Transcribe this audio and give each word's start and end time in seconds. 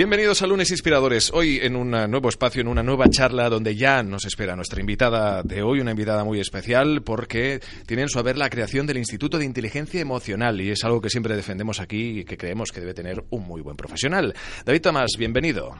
Bienvenidos 0.00 0.40
a 0.40 0.46
Lunes 0.46 0.70
Inspiradores. 0.70 1.30
Hoy 1.30 1.58
en 1.60 1.76
un 1.76 1.90
nuevo 1.90 2.30
espacio, 2.30 2.62
en 2.62 2.68
una 2.68 2.82
nueva 2.82 3.10
charla 3.10 3.50
donde 3.50 3.76
ya 3.76 4.02
nos 4.02 4.24
espera 4.24 4.56
nuestra 4.56 4.80
invitada 4.80 5.42
de 5.42 5.62
hoy, 5.62 5.80
una 5.80 5.90
invitada 5.90 6.24
muy 6.24 6.40
especial 6.40 7.02
porque 7.02 7.60
tiene 7.84 8.04
en 8.04 8.08
su 8.08 8.18
haber 8.18 8.38
la 8.38 8.48
creación 8.48 8.86
del 8.86 8.96
Instituto 8.96 9.36
de 9.36 9.44
Inteligencia 9.44 10.00
Emocional 10.00 10.58
y 10.58 10.70
es 10.70 10.84
algo 10.84 11.02
que 11.02 11.10
siempre 11.10 11.36
defendemos 11.36 11.80
aquí 11.80 12.20
y 12.20 12.24
que 12.24 12.38
creemos 12.38 12.72
que 12.72 12.80
debe 12.80 12.94
tener 12.94 13.22
un 13.28 13.46
muy 13.46 13.60
buen 13.60 13.76
profesional. 13.76 14.32
David 14.64 14.80
Tomás, 14.80 15.10
bienvenido. 15.18 15.76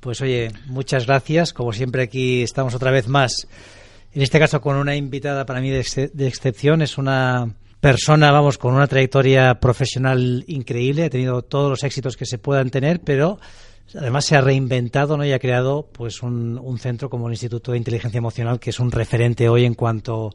Pues 0.00 0.20
oye, 0.20 0.50
muchas 0.66 1.06
gracias. 1.06 1.54
Como 1.54 1.72
siempre 1.72 2.02
aquí 2.02 2.42
estamos 2.42 2.74
otra 2.74 2.90
vez 2.90 3.08
más. 3.08 3.48
En 4.12 4.20
este 4.20 4.38
caso 4.38 4.60
con 4.60 4.76
una 4.76 4.96
invitada 4.96 5.46
para 5.46 5.62
mí 5.62 5.70
de, 5.70 6.10
de 6.12 6.28
excepción. 6.28 6.82
Es 6.82 6.98
una 6.98 7.48
persona, 7.82 8.30
vamos, 8.30 8.58
con 8.58 8.74
una 8.74 8.86
trayectoria 8.86 9.58
profesional 9.58 10.44
increíble, 10.46 11.06
ha 11.06 11.10
tenido 11.10 11.42
todos 11.42 11.68
los 11.68 11.82
éxitos 11.82 12.16
que 12.16 12.26
se 12.26 12.38
puedan 12.38 12.70
tener, 12.70 13.00
pero 13.00 13.40
además 13.96 14.24
se 14.24 14.36
ha 14.36 14.40
reinventado 14.40 15.16
¿no? 15.16 15.24
y 15.24 15.32
ha 15.32 15.38
creado 15.38 15.88
pues 15.92 16.22
un, 16.22 16.58
un 16.58 16.78
centro 16.78 17.10
como 17.10 17.28
el 17.28 17.34
Instituto 17.34 17.72
de 17.72 17.78
Inteligencia 17.78 18.18
Emocional, 18.18 18.60
que 18.60 18.70
es 18.70 18.80
un 18.80 18.90
referente 18.90 19.48
hoy 19.48 19.64
en 19.64 19.74
cuanto 19.74 20.30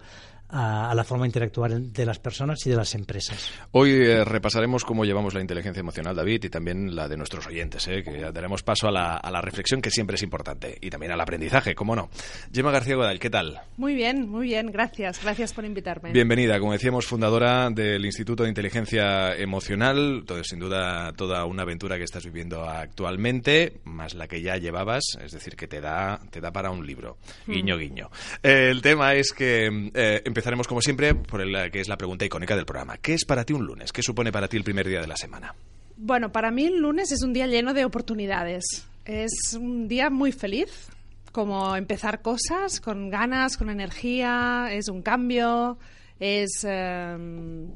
a, 0.49 0.91
a, 0.91 0.95
la 0.95 1.03
forma 1.03 1.23
de 1.23 1.29
interactuar 1.29 1.71
de 1.71 2.05
las 2.05 2.19
personas 2.19 2.65
y 2.65 2.69
de 2.69 2.75
las 2.75 2.95
empresas. 2.95 3.51
Hoy 3.71 3.91
eh, 3.91 4.23
repasaremos 4.23 4.85
cómo 4.85 5.05
llevamos 5.05 5.33
la 5.33 5.41
inteligencia 5.41 5.79
emocional, 5.81 6.15
David, 6.15 6.45
y 6.45 6.49
también 6.49 6.95
la 6.95 7.07
de 7.07 7.17
nuestros 7.17 7.47
oyentes, 7.47 7.88
eh, 7.88 8.03
que 8.03 8.31
daremos 8.31 8.63
paso 8.63 8.88
a 8.88 8.91
la, 8.91 9.17
a 9.17 9.31
la, 9.31 9.41
reflexión, 9.41 9.81
que 9.81 9.91
siempre 9.91 10.15
es 10.15 10.23
importante, 10.23 10.77
y 10.81 10.89
también 10.89 11.11
al 11.11 11.21
aprendizaje, 11.21 11.75
cómo 11.75 11.95
no. 11.95 12.09
Gemma 12.53 12.72
García 12.72 12.95
Godal, 12.95 13.19
¿qué 13.19 13.30
tal? 13.30 13.61
Muy 13.77 13.95
bien, 13.95 14.30
muy 14.30 14.47
bien, 14.47 14.72
gracias. 14.72 15.22
Gracias 15.22 15.53
por 15.53 15.66
invitarme. 15.66 16.11
Bienvenida, 16.11 16.59
como 16.59 16.73
decíamos, 16.73 17.05
fundadora 17.05 17.69
del 17.69 18.05
Instituto 18.05 18.44
de 18.44 18.50
Inteligencia 18.50 19.35
Emocional, 19.35 20.23
todo, 20.25 20.44
sin 20.44 20.59
duda 20.59 21.11
toda 21.13 21.45
una 21.45 21.63
aventura 21.63 21.97
que 21.97 22.03
estás 22.03 22.25
viviendo 22.25 22.63
actualmente, 22.63 23.79
más 23.83 24.13
la 24.13 24.27
que 24.27 24.41
ya 24.41 24.57
llevabas, 24.57 25.03
es 25.23 25.31
decir, 25.31 25.55
que 25.55 25.67
te 25.67 25.81
da, 25.81 26.19
te 26.29 26.41
da 26.41 26.52
para 26.52 26.72
un 26.72 26.85
libro. 26.85 27.17
Guiño, 27.45 27.75
mm. 27.75 27.79
guiño. 27.79 28.09
Eh, 28.44 28.69
el 28.72 28.81
tema 28.81 29.13
es 29.16 29.31
que 29.31 29.91
eh, 29.94 30.22
empezaremos, 30.38 30.67
como 30.67 30.81
siempre, 30.81 31.16
por 31.16 31.41
el 31.41 31.71
que 31.71 31.80
es 31.80 31.88
la 31.88 31.97
pregunta 31.97 32.23
icónica 32.23 32.55
del 32.55 32.66
programa. 32.66 32.97
¿Qué 32.97 33.16
es 33.16 33.25
para 33.25 33.43
ti 33.43 33.53
un 33.53 33.66
lunes? 33.66 33.91
¿Qué 33.91 34.03
supone 34.03 34.31
para 34.31 34.47
ti 34.47 34.55
el 34.55 34.63
primer 34.63 34.88
día 34.88 35.02
de 35.02 35.07
la 35.07 35.17
semana? 35.17 35.55
Bueno, 35.97 36.31
para 36.31 36.52
mí 36.52 36.66
el 36.66 36.77
lunes 36.77 37.11
es 37.11 37.23
un 37.23 37.33
día 37.33 37.47
lleno 37.47 37.73
de 37.73 37.85
oportunidades. 37.85 38.85
Es 39.03 39.57
un 39.59 39.88
día 39.88 40.11
muy 40.11 40.31
feliz, 40.31 40.89
como 41.31 41.75
empezar 41.75 42.21
cosas 42.21 42.79
con 42.79 43.09
ganas, 43.09 43.57
con 43.57 43.71
energía, 43.71 44.67
es 44.71 44.89
un 44.89 45.02
cambio, 45.02 45.79
es... 46.19 46.63
Eh, 46.67 47.67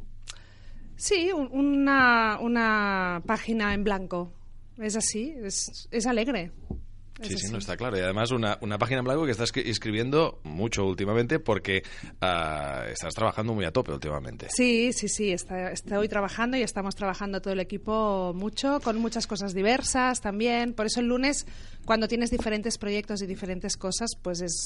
sí, 0.98 1.32
una, 1.34 2.38
una 2.40 3.24
página 3.26 3.74
en 3.74 3.84
blanco. 3.84 4.32
Es 4.78 4.96
así, 4.96 5.34
es, 5.44 5.88
es 5.90 6.06
alegre. 6.06 6.52
Sí, 7.22 7.38
sí, 7.38 7.52
no 7.52 7.58
está 7.58 7.78
claro. 7.78 7.98
Y 7.98 8.02
además 8.02 8.32
una, 8.32 8.58
una 8.62 8.78
página 8.78 9.00
en 9.00 9.06
blanco 9.06 9.26
que 9.26 9.32
estás 9.32 9.52
escribiendo 9.56 10.40
mucho 10.44 10.86
últimamente 10.86 11.40
porque 11.40 11.84
uh, 12.22 12.90
estás 12.92 13.14
trabajando 13.14 13.54
muy 13.54 13.66
a 13.66 13.72
tope 13.72 13.92
últimamente. 13.92 14.48
Sí, 14.50 14.92
sí, 14.94 15.08
sí. 15.08 15.32
Está, 15.32 15.72
estoy 15.72 16.08
trabajando 16.08 16.58
y 16.58 16.62
estamos 16.62 16.96
trabajando 16.96 17.42
todo 17.42 17.54
el 17.54 17.60
equipo 17.60 18.34
mucho, 18.36 18.80
con 18.82 18.98
muchas 19.00 19.28
cosas 19.28 19.54
diversas 19.54 20.22
también. 20.22 20.74
Por 20.74 20.86
eso 20.86 21.00
el 21.00 21.08
lunes, 21.08 21.46
cuando 21.86 22.08
tienes 22.08 22.30
diferentes 22.30 22.78
proyectos 22.78 23.22
y 23.22 23.28
diferentes 23.28 23.78
cosas, 23.78 24.12
pues 24.22 24.42
es 24.42 24.66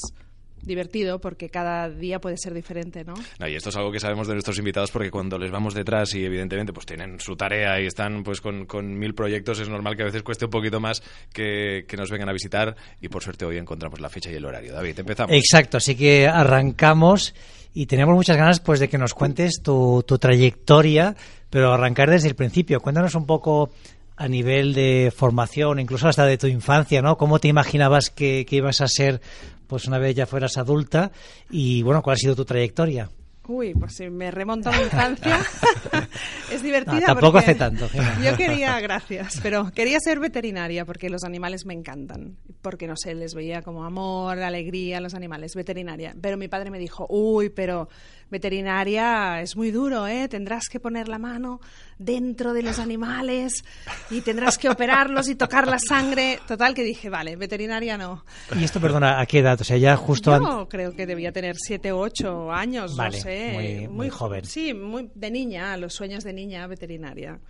divertido 0.66 1.20
porque 1.20 1.48
cada 1.48 1.88
día 1.88 2.20
puede 2.20 2.36
ser 2.36 2.52
diferente, 2.52 3.04
¿no? 3.04 3.14
no 3.38 3.48
y 3.48 3.54
esto 3.54 3.70
es 3.70 3.76
algo 3.76 3.92
que 3.92 4.00
sabemos 4.00 4.26
de 4.26 4.34
nuestros 4.34 4.58
invitados 4.58 4.90
porque 4.90 5.10
cuando 5.10 5.38
les 5.38 5.50
vamos 5.50 5.74
detrás 5.74 6.14
y 6.14 6.24
evidentemente 6.24 6.72
pues 6.72 6.86
tienen 6.86 7.20
su 7.20 7.36
tarea 7.36 7.80
y 7.80 7.86
están 7.86 8.22
pues 8.24 8.40
con, 8.40 8.66
con 8.66 8.98
mil 8.98 9.14
proyectos 9.14 9.60
es 9.60 9.68
normal 9.68 9.96
que 9.96 10.02
a 10.02 10.06
veces 10.06 10.22
cueste 10.22 10.46
un 10.46 10.50
poquito 10.50 10.80
más 10.80 11.02
que, 11.32 11.84
que, 11.88 11.96
nos 11.96 12.10
vengan 12.10 12.28
a 12.28 12.32
visitar 12.32 12.76
y 13.00 13.08
por 13.08 13.22
suerte 13.22 13.44
hoy 13.44 13.56
encontramos 13.56 14.00
la 14.00 14.10
fecha 14.10 14.30
y 14.30 14.34
el 14.34 14.44
horario. 14.44 14.74
David, 14.74 14.98
empezamos. 14.98 15.34
Exacto, 15.34 15.76
así 15.76 15.94
que 15.94 16.26
arrancamos 16.26 17.34
y 17.72 17.86
tenemos 17.86 18.14
muchas 18.14 18.36
ganas 18.36 18.60
pues 18.60 18.80
de 18.80 18.88
que 18.88 18.98
nos 18.98 19.14
cuentes 19.14 19.62
tu, 19.62 20.02
tu 20.06 20.18
trayectoria, 20.18 21.14
pero 21.50 21.72
arrancar 21.72 22.10
desde 22.10 22.28
el 22.28 22.34
principio. 22.34 22.80
Cuéntanos 22.80 23.14
un 23.14 23.26
poco 23.26 23.70
a 24.16 24.28
nivel 24.28 24.72
de 24.72 25.12
formación, 25.14 25.78
incluso 25.78 26.08
hasta 26.08 26.24
de 26.24 26.38
tu 26.38 26.46
infancia, 26.46 27.02
¿no? 27.02 27.18
¿Cómo 27.18 27.38
te 27.38 27.48
imaginabas 27.48 28.08
que, 28.08 28.46
que 28.46 28.56
ibas 28.56 28.80
a 28.80 28.88
ser 28.88 29.20
pues 29.66 29.86
una 29.86 29.98
vez 29.98 30.14
ya 30.14 30.26
fueras 30.26 30.56
adulta 30.56 31.10
y 31.50 31.82
bueno, 31.82 32.02
¿cuál 32.02 32.14
ha 32.14 32.18
sido 32.18 32.36
tu 32.36 32.44
trayectoria? 32.44 33.08
Uy, 33.48 33.74
pues 33.74 33.94
si 33.94 34.10
me 34.10 34.30
remonto 34.30 34.70
a 34.70 34.72
mi 34.76 34.82
infancia, 34.82 35.38
es 36.52 36.62
divertida. 36.62 37.00
No, 37.00 37.06
tampoco 37.06 37.38
hace 37.38 37.54
tanto. 37.54 37.88
Yo 38.22 38.36
quería, 38.36 38.78
gracias, 38.80 39.38
pero 39.42 39.70
quería 39.72 39.98
ser 40.00 40.18
veterinaria 40.18 40.84
porque 40.84 41.10
los 41.10 41.24
animales 41.24 41.66
me 41.66 41.74
encantan. 41.74 42.36
Porque 42.62 42.86
no 42.86 42.94
sé, 42.96 43.14
les 43.14 43.34
veía 43.34 43.62
como 43.62 43.84
amor, 43.84 44.40
alegría, 44.40 45.00
los 45.00 45.14
animales, 45.14 45.54
veterinaria. 45.54 46.14
Pero 46.20 46.36
mi 46.36 46.48
padre 46.48 46.70
me 46.70 46.78
dijo, 46.78 47.06
uy, 47.08 47.50
pero 47.50 47.88
veterinaria 48.30 49.40
es 49.40 49.56
muy 49.56 49.70
duro, 49.70 50.06
¿eh? 50.06 50.28
Tendrás 50.28 50.68
que 50.68 50.80
poner 50.80 51.08
la 51.08 51.18
mano 51.18 51.60
dentro 51.98 52.52
de 52.52 52.62
los 52.62 52.78
animales 52.78 53.64
y 54.10 54.20
tendrás 54.20 54.58
que 54.58 54.68
operarlos 54.68 55.28
y 55.28 55.36
tocar 55.36 55.68
la 55.68 55.78
sangre. 55.78 56.40
Total, 56.46 56.74
que 56.74 56.82
dije, 56.82 57.08
vale, 57.08 57.36
veterinaria 57.36 57.96
no. 57.96 58.24
¿Y 58.58 58.64
esto, 58.64 58.80
perdona, 58.80 59.20
a 59.20 59.26
qué 59.26 59.38
edad? 59.38 59.60
O 59.60 59.64
sea, 59.64 59.76
ya 59.76 59.96
justo... 59.96 60.36
Yo 60.36 60.68
creo 60.68 60.94
que 60.94 61.06
debía 61.06 61.32
tener 61.32 61.56
siete 61.56 61.92
u 61.92 61.98
ocho 61.98 62.52
años, 62.52 62.96
vale, 62.96 63.18
no 63.18 63.22
sé. 63.22 63.35
Muy, 63.52 63.74
muy, 63.74 63.88
muy 63.88 64.10
joven. 64.10 64.44
Sí, 64.44 64.74
muy 64.74 65.10
de 65.14 65.30
niña, 65.30 65.76
los 65.76 65.94
sueños 65.94 66.24
de 66.24 66.32
niña 66.32 66.66
veterinaria. 66.66 67.40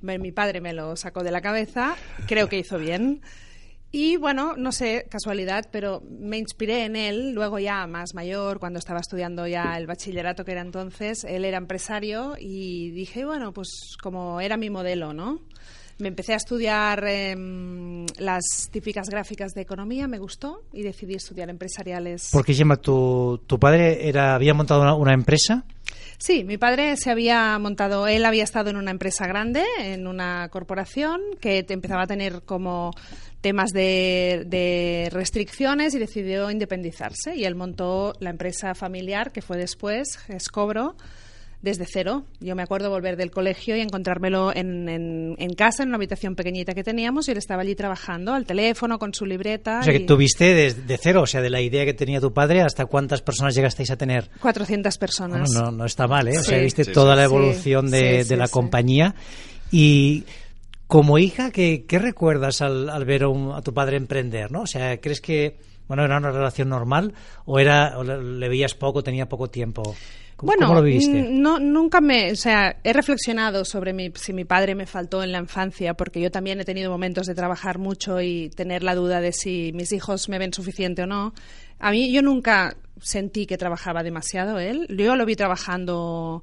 Mi 0.00 0.32
padre 0.32 0.60
me 0.60 0.72
lo 0.72 0.96
sacó 0.96 1.22
de 1.22 1.30
la 1.30 1.40
cabeza, 1.40 1.96
creo 2.26 2.48
que 2.48 2.58
hizo 2.58 2.78
bien. 2.78 3.22
Y 3.94 4.16
bueno, 4.16 4.54
no 4.56 4.72
sé, 4.72 5.06
casualidad, 5.10 5.68
pero 5.70 6.02
me 6.08 6.38
inspiré 6.38 6.86
en 6.86 6.96
él, 6.96 7.32
luego 7.32 7.58
ya 7.58 7.86
más 7.86 8.14
mayor, 8.14 8.58
cuando 8.58 8.78
estaba 8.78 9.00
estudiando 9.00 9.46
ya 9.46 9.76
el 9.76 9.86
bachillerato 9.86 10.46
que 10.46 10.52
era 10.52 10.62
entonces, 10.62 11.24
él 11.24 11.44
era 11.44 11.58
empresario 11.58 12.34
y 12.40 12.90
dije, 12.92 13.26
bueno, 13.26 13.52
pues 13.52 13.96
como 14.02 14.40
era 14.40 14.56
mi 14.56 14.70
modelo, 14.70 15.12
¿no? 15.12 15.42
Me 15.98 16.08
empecé 16.08 16.32
a 16.32 16.36
estudiar 16.36 17.04
eh, 17.06 17.34
las 18.18 18.68
típicas 18.70 19.08
gráficas 19.08 19.52
de 19.52 19.62
economía, 19.62 20.08
me 20.08 20.18
gustó 20.18 20.62
y 20.72 20.82
decidí 20.82 21.14
estudiar 21.14 21.50
empresariales. 21.50 22.28
¿Por 22.32 22.44
qué, 22.44 22.54
Gemma, 22.54 22.76
tu, 22.76 23.40
tu 23.46 23.58
padre 23.58 24.08
era, 24.08 24.34
había 24.34 24.54
montado 24.54 24.82
una, 24.82 24.94
una 24.94 25.12
empresa? 25.12 25.64
Sí, 26.18 26.44
mi 26.44 26.56
padre 26.56 26.96
se 26.96 27.10
había 27.10 27.58
montado, 27.58 28.06
él 28.06 28.24
había 28.24 28.44
estado 28.44 28.70
en 28.70 28.76
una 28.76 28.92
empresa 28.92 29.26
grande, 29.26 29.64
en 29.80 30.06
una 30.06 30.48
corporación 30.50 31.20
que 31.40 31.66
empezaba 31.68 32.02
a 32.02 32.06
tener 32.06 32.42
como 32.42 32.92
temas 33.40 33.70
de, 33.70 34.44
de, 34.46 35.08
restricciones 35.10 35.94
y 35.94 35.98
decidió 35.98 36.50
independizarse 36.50 37.34
y 37.34 37.44
él 37.44 37.56
montó 37.56 38.14
la 38.20 38.30
empresa 38.30 38.74
familiar 38.76 39.32
que 39.32 39.42
fue 39.42 39.56
después, 39.56 40.20
Escobro, 40.28 40.94
desde 41.62 41.86
cero. 41.86 42.24
Yo 42.40 42.54
me 42.56 42.62
acuerdo 42.62 42.90
volver 42.90 43.16
del 43.16 43.30
colegio 43.30 43.76
y 43.76 43.80
encontrármelo 43.80 44.54
en, 44.54 44.88
en, 44.88 45.36
en, 45.38 45.54
casa, 45.54 45.84
en 45.84 45.90
una 45.90 45.96
habitación 45.96 46.34
pequeñita 46.34 46.74
que 46.74 46.82
teníamos, 46.82 47.28
y 47.28 47.30
él 47.30 47.38
estaba 47.38 47.62
allí 47.62 47.74
trabajando 47.74 48.34
al 48.34 48.44
teléfono 48.44 48.98
con 48.98 49.14
su 49.14 49.24
libreta. 49.24 49.80
O 49.80 49.82
sea, 49.84 49.94
y... 49.94 50.00
que 50.00 50.04
tuviste 50.04 50.54
desde 50.54 50.98
cero, 50.98 51.22
o 51.22 51.26
sea, 51.26 51.40
de 51.40 51.50
la 51.50 51.60
idea 51.60 51.84
que 51.84 51.94
tenía 51.94 52.20
tu 52.20 52.32
padre 52.32 52.60
hasta 52.62 52.86
cuántas 52.86 53.22
personas 53.22 53.54
llegasteis 53.54 53.90
a 53.92 53.96
tener. 53.96 54.28
400 54.40 54.98
personas. 54.98 55.50
Bueno, 55.52 55.70
no, 55.70 55.78
no 55.78 55.84
está 55.86 56.06
mal, 56.06 56.28
¿eh? 56.28 56.34
Sí. 56.34 56.38
O 56.38 56.42
sea, 56.42 56.58
viste 56.58 56.84
sí, 56.84 56.92
toda 56.92 57.14
sí, 57.14 57.18
la 57.18 57.24
evolución 57.24 57.90
de, 57.90 58.24
de, 58.24 58.36
la 58.36 58.48
compañía. 58.48 59.14
Y 59.70 60.24
como 60.88 61.18
hija, 61.18 61.52
¿qué, 61.52 61.84
qué 61.86 61.98
recuerdas 61.98 62.60
al, 62.60 62.90
al 62.90 63.04
ver 63.04 63.22
a, 63.22 63.28
un, 63.28 63.52
a 63.52 63.62
tu 63.62 63.72
padre 63.72 63.96
emprender, 63.96 64.50
no? 64.50 64.62
O 64.62 64.66
sea, 64.66 65.00
¿crees 65.00 65.20
que 65.20 65.56
bueno, 65.86 66.04
era 66.04 66.16
una 66.16 66.30
relación 66.30 66.68
normal 66.68 67.12
o 67.44 67.58
era 67.58 67.98
o 67.98 68.04
le 68.04 68.48
veías 68.48 68.74
poco, 68.74 69.02
tenía 69.02 69.28
poco 69.28 69.48
tiempo? 69.48 69.94
Bueno, 70.42 70.66
¿Cómo 70.66 70.80
lo 70.80 70.84
viviste? 70.84 71.28
No, 71.30 71.60
nunca 71.60 72.00
me, 72.00 72.32
o 72.32 72.36
sea, 72.36 72.76
he 72.82 72.92
reflexionado 72.92 73.64
sobre 73.64 73.92
mi, 73.92 74.10
si 74.16 74.32
mi 74.32 74.44
padre 74.44 74.74
me 74.74 74.86
faltó 74.86 75.22
en 75.22 75.30
la 75.30 75.38
infancia, 75.38 75.94
porque 75.94 76.20
yo 76.20 76.32
también 76.32 76.60
he 76.60 76.64
tenido 76.64 76.90
momentos 76.90 77.28
de 77.28 77.34
trabajar 77.36 77.78
mucho 77.78 78.20
y 78.20 78.50
tener 78.50 78.82
la 78.82 78.96
duda 78.96 79.20
de 79.20 79.32
si 79.32 79.70
mis 79.72 79.92
hijos 79.92 80.28
me 80.28 80.40
ven 80.40 80.52
suficiente 80.52 81.02
o 81.02 81.06
no. 81.06 81.32
A 81.78 81.92
mí 81.92 82.12
yo 82.12 82.22
nunca 82.22 82.76
sentí 83.00 83.46
que 83.46 83.56
trabajaba 83.56 84.02
demasiado 84.02 84.58
él. 84.58 84.88
Yo 84.90 85.14
lo 85.14 85.24
vi 85.26 85.36
trabajando 85.36 86.42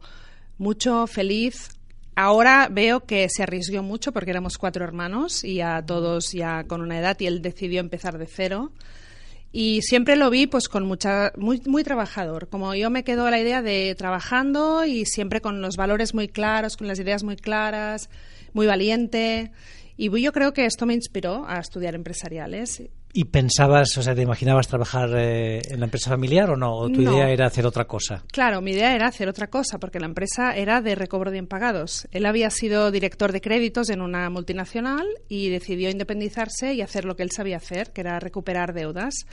mucho, 0.58 1.06
feliz. 1.06 1.70
Ahora 2.16 2.70
veo 2.72 3.02
que 3.02 3.28
se 3.30 3.44
arriesgó 3.44 3.84
mucho 3.84 4.14
porque 4.14 4.32
éramos 4.32 4.58
cuatro 4.58 4.86
hermanos 4.86 5.44
y 5.44 5.60
a 5.60 5.86
todos 5.86 6.32
ya 6.32 6.64
con 6.64 6.82
una 6.82 7.00
edad 7.00 7.18
y 7.20 7.28
él 7.28 7.42
decidió 7.42 7.82
empezar 7.82 8.18
de 8.18 8.28
cero 8.28 8.72
y 9.52 9.82
siempre 9.82 10.16
lo 10.16 10.30
vi 10.30 10.48
pues 10.48 10.68
con 10.70 10.86
mucha 10.86 11.32
muy 11.36 11.62
muy 11.66 11.84
trabajador 11.84 12.50
como 12.50 12.76
yo 12.76 12.90
me 12.90 13.04
quedo 13.04 13.30
la 13.30 13.40
idea 13.40 13.62
de 13.62 13.96
trabajando 13.96 14.86
y 14.86 15.06
siempre 15.06 15.42
con 15.42 15.62
los 15.62 15.76
valores 15.76 16.14
muy 16.14 16.28
claros 16.28 16.78
con 16.78 16.88
las 16.88 17.00
ideas 17.00 17.24
muy 17.24 17.36
claras 17.36 18.10
muy 18.54 18.68
valiente. 18.68 19.52
Y 19.98 20.10
yo 20.22 20.32
creo 20.32 20.54
que 20.54 20.66
esto 20.66 20.86
me 20.86 20.94
inspiró 20.94 21.46
a 21.48 21.60
estudiar 21.60 21.96
empresariales 21.96 22.82
¿Y 23.12 23.26
pensabas, 23.26 23.98
o 23.98 24.04
sea, 24.04 24.14
te 24.14 24.22
imaginabas 24.22 24.68
trabajar 24.68 25.10
eh, 25.18 25.62
en 25.70 25.80
la 25.80 25.86
empresa 25.86 26.12
familiar 26.12 26.50
o 26.52 26.56
no? 26.56 26.76
¿O 26.76 26.90
tu 26.90 27.02
No. 27.02 27.14
idea 27.14 27.32
era 27.32 27.48
hacer 27.48 27.66
otra 27.66 27.86
cosa? 27.86 28.24
Claro, 28.32 28.62
mi 28.62 28.72
idea 28.72 28.94
era 28.96 29.08
hacer 29.08 29.28
otra 29.28 29.48
cosa, 29.48 29.80
porque 29.80 30.00
la 30.00 30.06
empresa 30.06 30.56
era 30.56 30.82
de 30.82 30.94
recobro 30.94 31.32
de 31.32 31.40
impagados. 31.40 32.08
Él 32.12 32.26
había 32.28 32.52
sido 32.52 32.92
director 32.92 33.32
de 33.32 33.42
créditos 33.42 33.90
en 33.90 34.02
una 34.02 34.30
multinacional 34.30 35.08
y 35.28 35.50
decidió 35.50 35.90
independizarse 35.90 36.74
y 36.76 36.82
hacer 36.82 37.06
lo 37.06 37.16
que 37.16 37.24
él 37.24 37.32
sabía 37.32 37.58
hacer, 37.58 37.92
que 37.94 38.02
era 38.02 38.20
recuperar 38.20 38.74
deudas. 38.74 39.26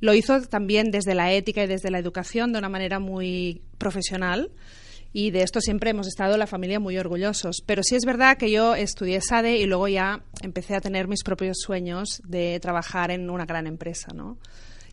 Lo 0.00 0.12
hizo 0.12 0.42
también 0.42 0.90
desde 0.90 1.14
la 1.14 1.32
ética 1.32 1.64
y 1.64 1.66
desde 1.66 1.90
la 1.90 1.98
educación 1.98 2.52
de 2.52 2.58
una 2.58 2.68
manera 2.68 2.98
muy 2.98 3.62
profesional. 3.78 4.50
Y 5.18 5.30
de 5.30 5.42
esto 5.42 5.62
siempre 5.62 5.88
hemos 5.88 6.06
estado 6.08 6.36
la 6.36 6.46
familia 6.46 6.78
muy 6.78 6.98
orgullosos. 6.98 7.62
Pero 7.64 7.82
sí 7.82 7.96
es 7.96 8.04
verdad 8.04 8.36
que 8.36 8.50
yo 8.50 8.74
estudié 8.74 9.22
SADE 9.22 9.56
y 9.56 9.64
luego 9.64 9.88
ya 9.88 10.20
empecé 10.42 10.74
a 10.74 10.80
tener 10.82 11.08
mis 11.08 11.22
propios 11.22 11.56
sueños 11.58 12.20
de 12.28 12.60
trabajar 12.60 13.10
en 13.10 13.30
una 13.30 13.46
gran 13.46 13.66
empresa, 13.66 14.12
¿no? 14.14 14.36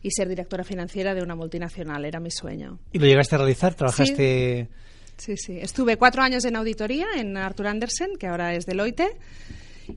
Y 0.00 0.12
ser 0.12 0.30
directora 0.30 0.64
financiera 0.64 1.14
de 1.14 1.22
una 1.22 1.34
multinacional 1.34 2.06
era 2.06 2.20
mi 2.20 2.30
sueño. 2.30 2.78
¿Y 2.90 3.00
lo 3.00 3.06
llegaste 3.06 3.34
a 3.34 3.38
realizar? 3.38 3.74
¿Trabajaste...? 3.74 4.70
Sí, 5.18 5.36
sí. 5.36 5.58
Estuve 5.60 5.98
cuatro 5.98 6.22
años 6.22 6.46
en 6.46 6.56
auditoría 6.56 7.04
en 7.16 7.36
Arthur 7.36 7.66
Andersen, 7.66 8.16
que 8.18 8.26
ahora 8.26 8.54
es 8.54 8.64
Deloitte, 8.64 9.18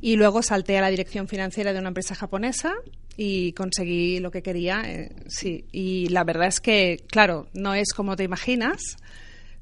y 0.02 0.18
luego 0.18 0.42
salté 0.42 0.78
a 0.78 0.82
la 0.82 0.90
dirección 0.90 1.30
financiera 1.30 1.72
de 1.72 1.80
una 1.80 1.88
empresa 1.88 2.16
japonesa 2.16 2.74
y 3.16 3.54
conseguí 3.54 4.20
lo 4.20 4.30
que 4.30 4.42
quería. 4.42 4.82
eh, 4.86 5.10
sí, 5.28 5.64
y 5.72 6.10
la 6.10 6.26
verdad 6.26 6.50
es 6.50 6.60
que, 6.60 7.02
claro, 7.08 7.48
no 7.54 7.74
es 7.74 7.94
como 7.94 8.18
te 8.18 8.26
imaginas, 8.26 8.98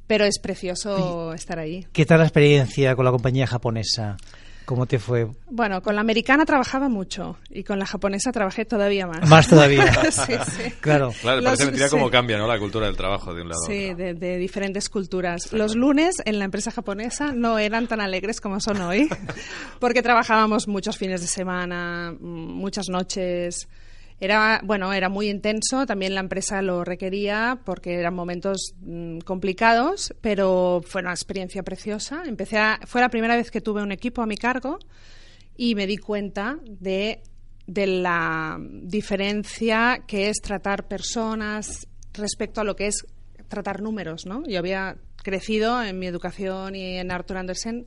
pero 0.07 0.25
es 0.25 0.40
precioso 0.40 1.34
estar 1.34 1.60
ahí. 1.60 1.86
¿Qué 1.94 2.06
tal 2.06 2.19
la 2.19 2.25
experiencia 2.25 2.96
con 2.96 3.06
la 3.06 3.12
compañía 3.12 3.48
japonesa? 3.48 4.18
¿Cómo 4.66 4.88
te 4.88 4.98
fue? 4.98 5.28
Bueno, 5.52 5.84
con 5.84 5.94
la 5.94 6.02
americana 6.02 6.44
trabajaba 6.44 6.90
mucho 6.90 7.38
y 7.52 7.63
con 7.63 7.78
la 7.78 7.86
japonesa 7.86 8.31
trabajé 8.31 8.66
todavía 8.66 9.06
más. 9.06 9.30
Más 9.30 9.48
todavía. 9.48 9.86
sí, 10.12 10.34
sí. 10.50 10.72
Claro. 10.81 11.13
Claro, 11.22 11.38
Los- 11.38 11.46
parece 11.46 11.66
mentira 11.66 11.88
sí. 11.88 11.92
cómo 11.92 12.10
cambia 12.10 12.40
¿no? 12.40 12.48
la 12.48 12.57
cultura 12.57 12.88
del 12.88 12.98
trabajo 12.98 13.36
de 13.36 13.44
un 13.44 13.50
lado 13.50 13.62
Sí, 13.68 13.94
de, 13.94 14.16
de 14.16 14.38
diferentes 14.38 14.90
culturas. 14.90 15.54
Los 15.54 15.75
lunes 15.75 16.16
en 16.25 16.40
la 16.40 16.46
empresa 16.46 16.72
japonesa 16.72 17.31
no 17.31 17.60
eran 17.60 17.86
tan 17.88 18.01
alegres 18.01 18.42
como 18.42 18.60
son 18.60 18.81
hoy, 18.81 19.08
porque 19.80 20.01
trabajábamos 20.01 20.68
muchos 20.68 20.98
fines 20.98 21.22
de 21.22 21.28
semana, 21.28 22.16
muchas 22.19 22.90
noches. 22.90 23.68
Era, 24.20 24.62
bueno, 24.64 24.94
era 24.94 25.10
muy 25.10 25.30
intenso, 25.30 25.86
también 25.86 26.14
la 26.16 26.22
empresa 26.22 26.62
lo 26.62 26.86
requería 26.86 27.60
porque 27.66 27.96
eran 27.96 28.14
momentos 28.16 28.74
mm, 28.80 29.20
complicados, 29.20 30.14
pero 30.22 30.82
fue 30.88 31.02
una 31.02 31.12
experiencia 31.12 31.64
preciosa. 31.64 32.24
Empecé 32.26 32.58
a- 32.58 32.80
fue 32.86 33.02
la 33.02 33.10
primera 33.10 33.36
vez 33.36 33.52
que 33.52 33.60
tuve 33.62 33.84
un 33.84 33.92
equipo 33.92 34.22
a 34.22 34.26
mi 34.26 34.38
cargo 34.38 34.80
y 35.58 35.76
me 35.76 35.86
di 35.86 35.98
cuenta 35.98 36.58
de, 36.66 37.24
de 37.68 37.88
la 37.88 38.58
diferencia 38.60 40.04
que 40.08 40.30
es 40.30 40.38
tratar 40.42 40.88
personas 40.88 41.88
respecto 42.14 42.62
a 42.62 42.64
lo 42.64 42.76
que 42.76 42.88
es 42.88 43.06
tratar 43.50 43.82
números, 43.82 44.26
¿no? 44.26 44.44
Yo 44.48 44.60
había 44.60 44.96
crecido 45.24 45.84
en 45.84 46.00
mi 46.00 46.08
educación 46.08 46.76
y 46.76 46.98
en 46.98 47.12
Arthur 47.12 47.38
Andersen 47.38 47.86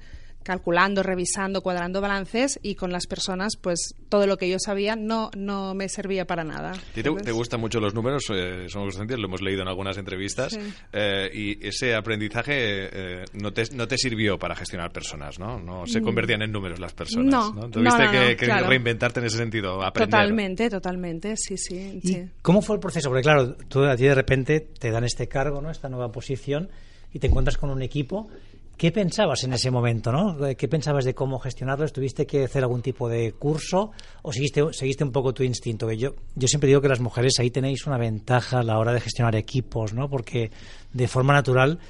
calculando, 0.49 1.03
revisando, 1.03 1.61
cuadrando 1.61 2.01
balances 2.01 2.59
y 2.63 2.75
con 2.75 2.91
las 2.91 3.07
personas, 3.07 3.59
pues 3.61 3.95
todo 4.09 4.27
lo 4.27 4.39
que 4.39 4.49
yo 4.49 4.57
sabía 4.59 4.97
no, 4.97 5.31
no 5.37 5.75
me 5.75 5.91
servía 5.91 6.25
para 6.25 6.43
nada. 6.43 6.71
¿A 6.71 6.95
ti 6.95 7.03
te, 7.03 7.33
gustan 7.33 7.61
mucho 7.61 7.81
los 7.81 7.93
números? 7.93 8.25
Eh, 8.33 8.65
somos 8.71 8.95
conscientes, 8.95 9.19
lo 9.19 9.27
hemos 9.27 9.43
leído 9.43 9.61
en 9.61 9.69
algunas 9.69 9.99
entrevistas. 9.99 10.55
Sí. 10.55 10.61
Eh, 10.91 11.29
y 11.35 11.67
ese 11.69 11.95
aprendizaje 11.95 12.55
eh, 12.55 13.25
no, 13.35 13.53
te, 13.53 13.65
no 13.75 13.87
te 13.87 13.99
sirvió 13.99 14.39
para 14.39 14.57
gestionar 14.57 14.91
personas, 14.91 15.39
¿no? 15.39 15.61
No 15.61 15.87
se 15.87 16.01
convertían 16.01 16.41
en 16.41 16.51
números 16.51 16.81
las 16.81 16.95
personas. 16.95 17.27
No, 17.27 17.53
¿no? 17.53 17.61
no, 17.61 17.69
Tuviste 17.69 18.05
no, 18.07 18.11
que, 18.11 18.19
no, 18.19 18.27
que 18.29 18.47
claro. 18.47 18.69
reinventarte 18.69 19.21
en 19.21 19.27
ese 19.27 19.37
sentido, 19.37 19.83
aprender. 19.83 20.09
Totalmente, 20.09 20.71
totalmente, 20.71 21.35
sí, 21.37 21.59
sí. 21.59 22.01
¿Y 22.03 22.09
sí. 22.09 22.23
cómo 22.41 22.63
fue 22.63 22.77
el 22.77 22.81
proceso? 22.81 23.11
Porque 23.11 23.23
claro, 23.23 23.55
tú 23.69 23.85
a 23.85 23.97
ti 23.97 24.05
de 24.05 24.15
repente 24.15 24.61
te 24.61 24.91
dan 24.91 25.05
este 25.05 25.29
cargo, 25.29 25.61
¿no? 25.61 25.71
Esta 25.71 25.91
nueva 25.91 26.11
posición 26.11 26.71
y 27.13 27.19
te 27.19 27.27
encuentras 27.27 27.59
con 27.59 27.69
un 27.69 27.83
equipo. 27.83 28.31
¿Qué 28.79 28.93
pensabas 28.93 29.43
en 29.43 29.53
ese 29.53 29.73
momento, 29.73 30.13
no? 30.13 30.37
¿Qué 30.57 30.69
pensabas 30.69 31.05
de 31.05 31.13
cómo 31.13 31.41
gestionarlo? 31.41 31.89
¿Tuviste 31.89 32.27
que 32.29 32.45
hacer 32.45 32.63
algún 32.63 32.81
tipo 32.81 33.09
de 33.09 33.33
curso 33.33 33.91
o 34.23 34.33
seguiste, 34.33 34.63
seguiste 34.73 35.03
un 35.03 35.11
poco 35.11 35.35
tu 35.35 35.43
instinto? 35.43 35.91
Yo, 35.91 36.15
yo 36.37 36.47
siempre 36.47 36.69
digo 36.69 36.81
que 36.81 36.89
las 36.89 37.01
mujeres 37.01 37.35
ahí 37.41 37.51
tenéis 37.51 37.87
una 37.89 37.99
ventaja 37.99 38.61
a 38.61 38.63
la 38.63 38.79
hora 38.79 38.93
de 38.93 39.01
gestionar 39.01 39.35
equipos, 39.35 39.93
¿no? 39.95 40.09
Porque 40.09 40.53
de 40.93 41.09
forma 41.09 41.33
natural 41.35 41.81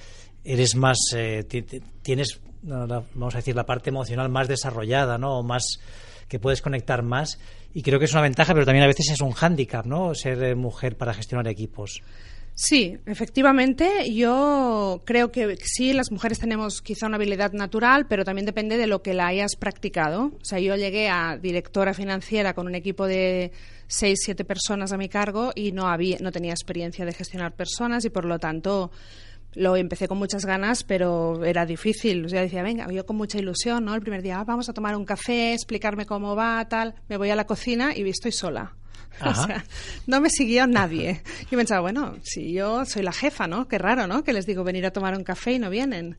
eres 0.44 0.76
más, 0.76 0.96
eh, 1.14 1.44
ti- 1.46 1.60
ti- 1.60 1.82
tienes, 2.00 2.40
vamos 2.62 3.34
a 3.34 3.38
decir, 3.38 3.54
la 3.54 3.66
parte 3.66 3.90
emocional 3.90 4.30
más 4.30 4.48
desarrollada, 4.48 5.18
¿no? 5.18 5.40
O 5.40 5.42
más 5.42 5.64
que 6.26 6.38
puedes 6.38 6.62
conectar 6.62 7.02
más. 7.02 7.38
Y 7.74 7.82
creo 7.82 7.98
que 7.98 8.06
es 8.06 8.12
una 8.12 8.22
ventaja, 8.22 8.54
pero 8.54 8.64
también 8.64 8.84
a 8.84 8.88
veces 8.88 9.10
es 9.10 9.20
un 9.20 9.32
hándicap, 9.32 9.84
¿no? 9.84 10.14
Ser 10.14 10.42
eh, 10.42 10.54
mujer 10.54 10.96
para 10.96 11.12
gestionar 11.12 11.46
equipos. 11.48 12.00
Sí, 12.60 12.98
efectivamente, 13.06 14.12
yo 14.12 15.02
creo 15.06 15.30
que 15.30 15.56
sí, 15.62 15.92
las 15.92 16.10
mujeres 16.10 16.40
tenemos 16.40 16.82
quizá 16.82 17.06
una 17.06 17.14
habilidad 17.14 17.52
natural, 17.52 18.08
pero 18.08 18.24
también 18.24 18.46
depende 18.46 18.76
de 18.76 18.88
lo 18.88 19.00
que 19.00 19.14
la 19.14 19.28
hayas 19.28 19.54
practicado. 19.54 20.32
O 20.40 20.44
sea, 20.44 20.58
yo 20.58 20.74
llegué 20.74 21.08
a 21.08 21.38
directora 21.40 21.94
financiera 21.94 22.54
con 22.54 22.66
un 22.66 22.74
equipo 22.74 23.06
de 23.06 23.52
seis, 23.86 24.18
siete 24.24 24.44
personas 24.44 24.90
a 24.92 24.96
mi 24.96 25.08
cargo 25.08 25.52
y 25.54 25.70
no, 25.70 25.86
había, 25.86 26.16
no 26.20 26.32
tenía 26.32 26.50
experiencia 26.50 27.04
de 27.04 27.12
gestionar 27.12 27.54
personas 27.54 28.04
y 28.04 28.10
por 28.10 28.24
lo 28.24 28.40
tanto 28.40 28.90
lo 29.54 29.76
empecé 29.76 30.08
con 30.08 30.18
muchas 30.18 30.44
ganas, 30.44 30.82
pero 30.82 31.44
era 31.44 31.64
difícil. 31.64 32.24
O 32.24 32.28
sea, 32.28 32.40
decía, 32.42 32.64
venga, 32.64 32.90
yo 32.90 33.06
con 33.06 33.14
mucha 33.16 33.38
ilusión, 33.38 33.84
¿no? 33.84 33.94
El 33.94 34.00
primer 34.00 34.20
día, 34.22 34.40
"Ah, 34.40 34.44
vamos 34.44 34.68
a 34.68 34.72
tomar 34.72 34.96
un 34.96 35.04
café, 35.04 35.52
explicarme 35.54 36.06
cómo 36.06 36.34
va, 36.34 36.66
tal. 36.68 36.96
Me 37.08 37.18
voy 37.18 37.30
a 37.30 37.36
la 37.36 37.46
cocina 37.46 37.96
y 37.96 38.02
estoy 38.08 38.32
sola. 38.32 38.74
O 39.20 39.24
Ajá. 39.28 39.46
sea, 39.46 39.64
no 40.06 40.20
me 40.20 40.30
siguió 40.30 40.66
nadie. 40.66 41.22
Yo 41.50 41.58
pensaba, 41.58 41.80
bueno, 41.80 42.16
si 42.22 42.52
yo 42.52 42.84
soy 42.84 43.02
la 43.02 43.12
jefa, 43.12 43.46
¿no? 43.48 43.66
Qué 43.66 43.76
raro, 43.78 44.06
¿no? 44.06 44.22
Que 44.22 44.32
les 44.32 44.46
digo 44.46 44.62
venir 44.64 44.86
a 44.86 44.92
tomar 44.92 45.16
un 45.16 45.24
café 45.24 45.52
y 45.52 45.58
no 45.58 45.70
vienen. 45.70 46.18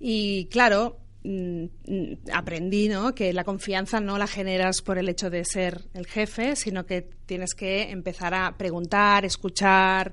Y 0.00 0.46
claro, 0.46 0.98
mm, 1.24 1.64
aprendí, 2.32 2.88
¿no? 2.88 3.14
Que 3.14 3.32
la 3.32 3.44
confianza 3.44 4.00
no 4.00 4.18
la 4.18 4.26
generas 4.26 4.82
por 4.82 4.98
el 4.98 5.08
hecho 5.08 5.30
de 5.30 5.44
ser 5.44 5.82
el 5.94 6.06
jefe, 6.06 6.56
sino 6.56 6.86
que 6.86 7.08
tienes 7.26 7.54
que 7.54 7.90
empezar 7.90 8.34
a 8.34 8.56
preguntar, 8.56 9.24
escuchar. 9.24 10.12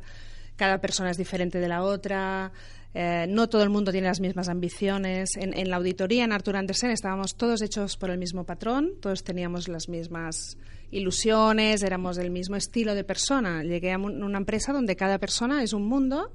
Cada 0.56 0.80
persona 0.80 1.10
es 1.10 1.18
diferente 1.18 1.60
de 1.60 1.68
la 1.68 1.82
otra. 1.84 2.52
eh, 2.94 3.26
no 3.30 3.48
todo 3.50 3.64
el 3.64 3.70
mundo 3.70 3.92
tiene 3.92 4.08
las 4.08 4.20
mismas 4.20 4.50
ambiciones. 4.50 5.38
En, 5.38 5.58
en 5.58 5.70
la 5.70 5.78
auditoría 5.78 6.24
en 6.24 6.34
Arthur 6.34 6.56
Andersen 6.58 6.92
estábamos 6.92 7.36
todos 7.36 7.62
hechos 7.62 7.98
por 7.98 8.10
el 8.12 8.18
mismo 8.18 8.44
patrón, 8.46 8.92
todos 9.02 9.24
teníamos 9.24 9.68
las 9.68 9.90
mismas 9.90 10.58
ilusiones, 10.92 11.84
éramos 11.84 12.16
del 12.16 12.32
mismo 12.32 12.56
estilo 12.56 12.96
de 12.96 13.04
persona. 13.04 13.64
Llegué 13.64 13.92
a 13.94 13.98
un- 13.98 14.24
una 14.24 14.38
empresa 14.38 14.74
donde 14.74 14.96
cada 14.96 15.18
persona 15.20 15.64
es 15.64 15.74
un 15.74 15.86
mundo 15.88 16.32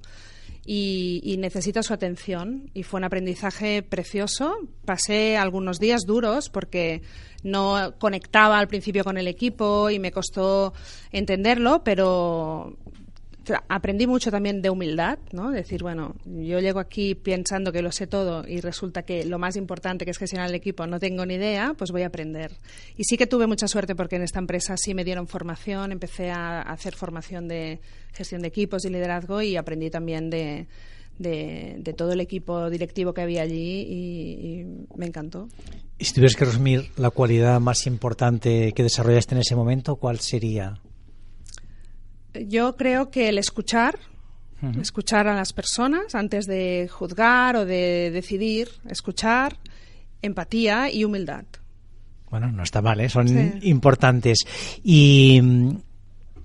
y, 0.67 1.21
y 1.25 1.37
necesita 1.37 1.83
su 1.83 1.93
atención. 1.93 2.71
Y 2.75 2.83
fue 2.83 2.99
un 2.99 3.05
aprendizaje 3.05 3.83
precioso. 3.83 4.57
Pasé 4.85 5.37
algunos 5.37 5.79
días 5.79 6.03
duros 6.07 6.49
porque 6.49 7.03
no 7.43 7.95
conectaba 7.99 8.59
al 8.59 8.69
principio 8.69 9.05
con 9.05 9.19
el 9.19 9.29
equipo 9.29 9.91
y 9.91 9.99
me 9.99 10.13
costó 10.13 10.73
entenderlo, 11.13 11.83
pero 11.85 12.77
aprendí 13.69 14.07
mucho 14.07 14.31
también 14.31 14.63
de 14.63 14.71
humildad, 14.71 15.19
¿no? 15.33 15.51
Decir, 15.51 15.83
bueno, 15.83 16.15
yo 16.25 16.61
llego 16.61 16.81
aquí 16.81 17.15
pensando 17.15 17.73
que 17.73 17.83
lo 17.83 17.93
sé 17.93 18.07
todo 18.07 18.47
y 18.47 18.61
resulta 18.61 19.03
que 19.03 19.25
lo 19.25 19.39
más 19.39 19.57
importante 19.57 20.05
que 20.05 20.11
es 20.11 20.19
gestionar 20.19 20.49
el 20.49 20.55
equipo 20.55 20.87
no 20.87 20.99
tengo 20.99 21.27
ni 21.27 21.35
idea, 21.35 21.75
pues 21.77 21.91
voy 21.91 22.03
a 22.03 22.07
aprender. 22.07 22.53
Y 22.97 23.05
sí 23.05 23.17
que 23.17 23.27
tuve 23.27 23.47
mucha 23.47 23.69
suerte 23.69 23.95
porque 23.95 24.17
en 24.17 24.23
esta 24.23 24.39
empresa 24.39 24.77
sí 24.77 24.95
me 24.95 25.05
dieron 25.05 25.27
formación, 25.27 25.93
empecé 25.93 26.31
a 26.31 26.63
hacer 26.63 26.95
formación 26.95 27.49
de 27.49 27.81
gestión 28.13 28.43
de 28.43 28.49
equipos 28.49 28.85
y 28.85 28.91
liderazgo 28.91 29.43
y 29.43 29.57
aprendí 29.57 29.91
también 29.91 30.31
de, 30.31 30.67
de, 31.19 31.95
todo 31.97 32.13
el 32.13 32.21
equipo 32.21 32.71
directivo 32.71 33.13
que 33.13 33.23
había 33.23 33.43
allí 33.43 33.83
y, 33.89 34.61
y 34.61 34.87
me 34.97 35.07
encantó. 35.07 35.49
Y 35.99 36.05
si 36.05 36.15
tuvieras 36.15 36.37
que 36.37 36.45
resumir 36.45 36.91
la 36.97 37.11
cualidad 37.11 37.61
más 37.61 37.87
importante 37.87 38.73
que 38.73 38.83
desarrollaste 38.83 39.35
en 39.35 39.41
ese 39.41 39.55
momento, 39.55 39.97
¿cuál 39.97 40.21
sería? 40.21 40.81
Yo 42.49 42.77
creo 42.77 43.11
que 43.11 43.29
el 43.29 43.39
escuchar, 43.39 43.99
escuchar 44.81 45.29
a 45.29 45.35
las 45.35 45.53
personas 45.53 46.15
antes 46.15 46.47
de 46.47 46.89
juzgar 46.91 47.55
o 47.57 47.67
de 47.67 48.11
decidir, 48.11 48.69
escuchar, 48.89 49.59
empatía 50.23 50.91
y 50.91 51.05
humildad. 51.05 51.45
Bueno, 52.31 52.51
no 52.51 52.63
está 52.63 52.81
mal, 52.81 52.99
¿eh? 53.01 53.09
son 53.11 53.29
Sí. 53.29 53.51
importantes. 53.69 54.39
Y 54.83 55.39
mm, 55.43 55.77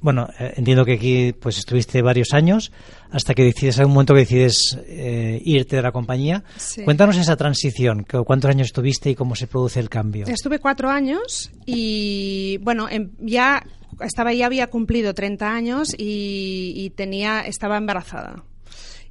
bueno, 0.02 0.28
eh, 0.38 0.54
entiendo 0.58 0.84
que 0.86 0.94
aquí 0.94 1.34
pues 1.34 1.58
estuviste 1.58 2.02
varios 2.02 2.34
años 2.34 2.72
hasta 3.10 3.34
que 3.34 3.44
decides, 3.44 3.80
hay 3.80 3.86
un 3.86 3.94
momento 3.94 4.14
que 4.14 4.20
decides 4.20 4.78
eh, 4.86 5.42
irte 5.46 5.78
de 5.78 5.82
la 5.82 5.92
compañía. 5.94 6.44
Sí. 6.58 6.84
Cuéntanos 6.84 7.16
esa 7.18 7.38
transición, 7.38 8.06
cuántos 8.26 8.50
años 8.52 8.68
estuviste 8.68 9.10
y 9.10 9.16
cómo 9.16 9.36
se 9.36 9.48
produce 9.48 9.80
el 9.80 9.90
cambio. 9.90 10.28
Estuve 10.28 10.60
cuatro 10.60 10.90
años 10.90 11.50
y 11.66 12.58
bueno, 12.62 12.88
em- 12.90 13.12
ya 13.20 13.64
estaba 14.02 14.34
ya 14.34 14.46
había 14.46 14.68
cumplido 14.68 15.14
30 15.14 15.54
años 15.54 15.96
y, 15.98 16.74
y 16.76 16.90
tenía 16.92 17.42
estaba 17.42 17.78
embarazada 17.78 18.44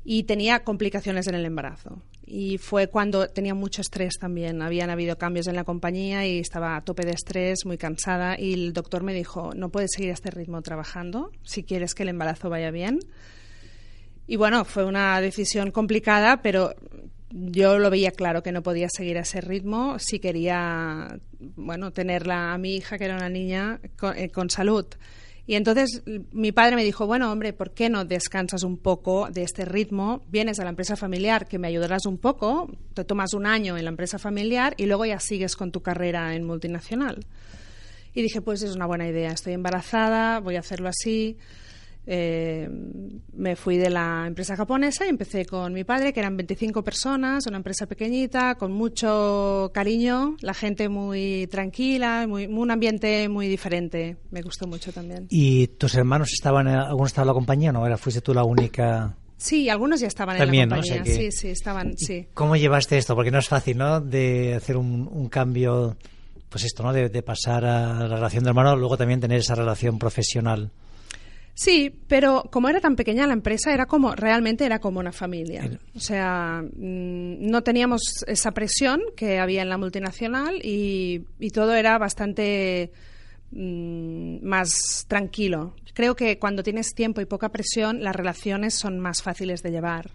y 0.04 0.24
tenía 0.24 0.64
complicaciones 0.64 1.26
en 1.26 1.34
el 1.34 1.44
embarazo 1.44 2.02
y 2.30 2.58
fue 2.58 2.88
cuando 2.88 3.26
tenía 3.28 3.54
mucho 3.54 3.80
estrés 3.80 4.18
también. 4.18 4.60
Habían 4.60 4.90
habido 4.90 5.16
cambios 5.16 5.46
en 5.46 5.56
la 5.56 5.64
compañía 5.64 6.26
y 6.26 6.38
estaba 6.38 6.76
a 6.76 6.82
tope 6.82 7.06
de 7.06 7.12
estrés, 7.12 7.64
muy 7.64 7.78
cansada. 7.78 8.38
Y 8.38 8.52
el 8.52 8.72
doctor 8.74 9.02
me 9.02 9.14
dijo, 9.14 9.52
no 9.54 9.70
puedes 9.70 9.92
seguir 9.94 10.10
a 10.10 10.14
este 10.14 10.30
ritmo 10.30 10.60
trabajando 10.60 11.30
si 11.42 11.64
quieres 11.64 11.94
que 11.94 12.02
el 12.02 12.10
embarazo 12.10 12.50
vaya 12.50 12.70
bien. 12.70 12.98
Y 14.26 14.36
bueno, 14.36 14.66
fue 14.66 14.84
una 14.84 15.18
decisión 15.22 15.70
complicada, 15.70 16.42
pero 16.42 16.74
yo 17.30 17.78
lo 17.78 17.90
veía 17.90 18.10
claro 18.10 18.42
que 18.42 18.52
no 18.52 18.62
podía 18.62 18.88
seguir 18.88 19.18
a 19.18 19.22
ese 19.22 19.40
ritmo 19.40 19.98
si 19.98 20.18
quería, 20.18 21.18
bueno, 21.38 21.92
tenerla 21.92 22.52
a 22.52 22.58
mi 22.58 22.76
hija, 22.76 22.98
que 22.98 23.04
era 23.04 23.16
una 23.16 23.28
niña, 23.28 23.80
con, 23.98 24.16
eh, 24.16 24.30
con 24.30 24.50
salud. 24.50 24.86
Y 25.48 25.54
entonces 25.54 26.02
mi 26.32 26.52
padre 26.52 26.76
me 26.76 26.84
dijo, 26.84 27.06
bueno, 27.06 27.32
hombre, 27.32 27.54
¿por 27.54 27.72
qué 27.72 27.88
no 27.88 28.04
descansas 28.04 28.64
un 28.64 28.76
poco 28.76 29.30
de 29.30 29.44
este 29.44 29.64
ritmo? 29.64 30.22
Vienes 30.28 30.60
a 30.60 30.64
la 30.64 30.68
empresa 30.68 30.94
familiar, 30.94 31.48
que 31.48 31.58
me 31.58 31.68
ayudarás 31.68 32.04
un 32.04 32.18
poco, 32.18 32.70
te 32.92 33.02
tomas 33.02 33.32
un 33.32 33.46
año 33.46 33.78
en 33.78 33.84
la 33.84 33.90
empresa 33.90 34.18
familiar 34.18 34.74
y 34.76 34.84
luego 34.84 35.06
ya 35.06 35.18
sigues 35.20 35.56
con 35.56 35.72
tu 35.72 35.80
carrera 35.80 36.34
en 36.34 36.44
multinacional. 36.44 37.24
Y 38.12 38.20
dije, 38.20 38.42
pues 38.42 38.62
es 38.62 38.76
una 38.76 38.84
buena 38.84 39.08
idea, 39.08 39.30
estoy 39.30 39.54
embarazada, 39.54 40.40
voy 40.40 40.56
a 40.56 40.60
hacerlo 40.60 40.90
así. 40.90 41.38
Eh, 42.10 42.66
me 43.34 43.54
fui 43.54 43.76
de 43.76 43.90
la 43.90 44.24
empresa 44.26 44.56
japonesa 44.56 45.04
y 45.04 45.10
empecé 45.10 45.44
con 45.44 45.74
mi 45.74 45.84
padre, 45.84 46.14
que 46.14 46.20
eran 46.20 46.38
25 46.38 46.82
personas, 46.82 47.46
una 47.46 47.58
empresa 47.58 47.84
pequeñita, 47.84 48.54
con 48.54 48.72
mucho 48.72 49.70
cariño, 49.74 50.36
la 50.40 50.54
gente 50.54 50.88
muy 50.88 51.46
tranquila, 51.48 52.24
muy, 52.26 52.46
un 52.46 52.70
ambiente 52.70 53.28
muy 53.28 53.46
diferente. 53.46 54.16
Me 54.30 54.40
gustó 54.40 54.66
mucho 54.66 54.90
también. 54.90 55.26
¿Y 55.28 55.66
tus 55.66 55.94
hermanos 55.96 56.32
estaban, 56.32 56.66
algunos 56.66 57.08
estaban 57.10 57.26
en 57.26 57.28
la 57.28 57.34
compañía 57.34 57.72
no? 57.72 57.86
¿Era, 57.86 57.98
¿Fuiste 57.98 58.22
tú 58.22 58.32
la 58.32 58.44
única...? 58.44 59.14
Sí, 59.36 59.68
algunos 59.68 60.00
ya 60.00 60.06
estaban 60.06 60.36
en 60.36 60.46
la 60.46 60.76
compañía. 60.76 61.04
Sí, 61.04 61.30
sí, 61.30 61.48
estaban, 61.48 61.96
sí. 61.98 62.26
¿Cómo 62.32 62.56
llevaste 62.56 62.96
esto? 62.96 63.14
Porque 63.14 63.30
no 63.30 63.38
es 63.38 63.48
fácil, 63.48 63.76
¿no? 63.76 64.00
De 64.00 64.54
hacer 64.54 64.78
un, 64.78 65.06
un 65.12 65.28
cambio, 65.28 65.98
pues 66.48 66.64
esto, 66.64 66.82
¿no? 66.82 66.94
De, 66.94 67.10
de 67.10 67.22
pasar 67.22 67.66
a 67.66 68.08
la 68.08 68.16
relación 68.16 68.44
de 68.44 68.48
hermano, 68.48 68.74
luego 68.76 68.96
también 68.96 69.20
tener 69.20 69.40
esa 69.40 69.54
relación 69.54 69.98
profesional. 69.98 70.72
Sí, 71.58 71.92
pero 72.06 72.44
como 72.52 72.68
era 72.68 72.78
tan 72.80 72.94
pequeña 72.94 73.26
la 73.26 73.32
empresa, 73.32 73.74
era 73.74 73.86
como 73.86 74.14
realmente 74.14 74.64
era 74.64 74.78
como 74.78 75.00
una 75.00 75.10
familia. 75.10 75.68
O 75.92 75.98
sea, 75.98 76.62
mm, 76.62 77.50
no 77.50 77.64
teníamos 77.64 78.00
esa 78.28 78.52
presión 78.52 79.00
que 79.16 79.40
había 79.40 79.62
en 79.62 79.68
la 79.68 79.76
multinacional 79.76 80.60
y, 80.62 81.24
todo 81.52 81.74
era 81.74 81.98
bastante 81.98 82.92
mm, 83.50 84.46
más 84.46 85.04
tranquilo. 85.08 85.74
Creo 85.94 86.14
que 86.14 86.38
cuando 86.38 86.62
tienes 86.62 86.94
tiempo 86.94 87.20
y 87.20 87.24
poca 87.24 87.48
presión, 87.48 88.04
las 88.04 88.14
relaciones 88.14 88.74
son 88.74 89.00
más 89.00 89.20
fáciles 89.20 89.60
de 89.64 89.72
llevar 89.72 90.12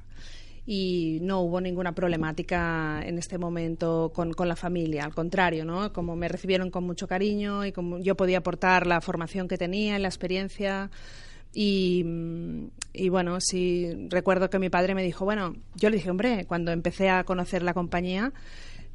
y 0.66 1.20
no 1.24 1.42
hubo 1.42 1.60
ninguna 1.60 1.92
problemática 1.92 3.02
en 3.04 3.18
este 3.18 3.38
momento 3.38 4.14
con, 4.16 4.32
con, 4.32 4.48
la 4.48 4.56
familia. 4.56 5.04
Al 5.04 5.14
contrario, 5.14 5.66
¿no? 5.66 5.92
Como 5.92 6.16
me 6.16 6.30
recibieron 6.30 6.72
con 6.72 6.86
mucho 6.86 7.06
cariño 7.06 7.66
y 7.66 7.74
como 7.74 8.00
yo 8.00 8.16
podía 8.16 8.38
aportar 8.38 8.88
la 8.88 9.02
formación 9.02 9.50
que 9.50 9.58
tenía 9.58 9.98
y 9.98 10.02
la 10.02 10.08
experiencia, 10.08 10.90
y, 11.53 12.03
y, 12.93 13.10
bueno, 13.10 13.38
sí 13.39 14.07
recuerdo 14.10 14.50
que 14.50 14.60
mi 14.60 14.69
padre 14.69 14.95
me 14.95 15.03
dijo, 15.03 15.25
bueno, 15.25 15.55
yo 15.75 15.89
le 15.89 15.98
dije, 15.98 16.10
hombre, 16.10 16.45
cuando 16.45 16.72
empecé 16.72 17.10
a 17.10 17.24
conocer 17.24 17.62
la 17.62 17.74
compañía, 17.74 18.33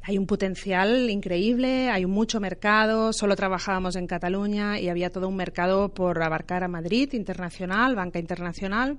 hay 0.01 0.17
un 0.17 0.25
potencial 0.25 1.09
increíble, 1.09 1.89
hay 1.89 2.05
mucho 2.05 2.39
mercado, 2.39 3.13
solo 3.13 3.35
trabajábamos 3.35 3.95
en 3.95 4.07
Cataluña 4.07 4.79
y 4.79 4.89
había 4.89 5.09
todo 5.09 5.27
un 5.27 5.35
mercado 5.35 5.89
por 5.89 6.21
abarcar 6.23 6.63
a 6.63 6.67
Madrid, 6.67 7.13
internacional, 7.13 7.95
banca 7.95 8.19
internacional. 8.19 8.97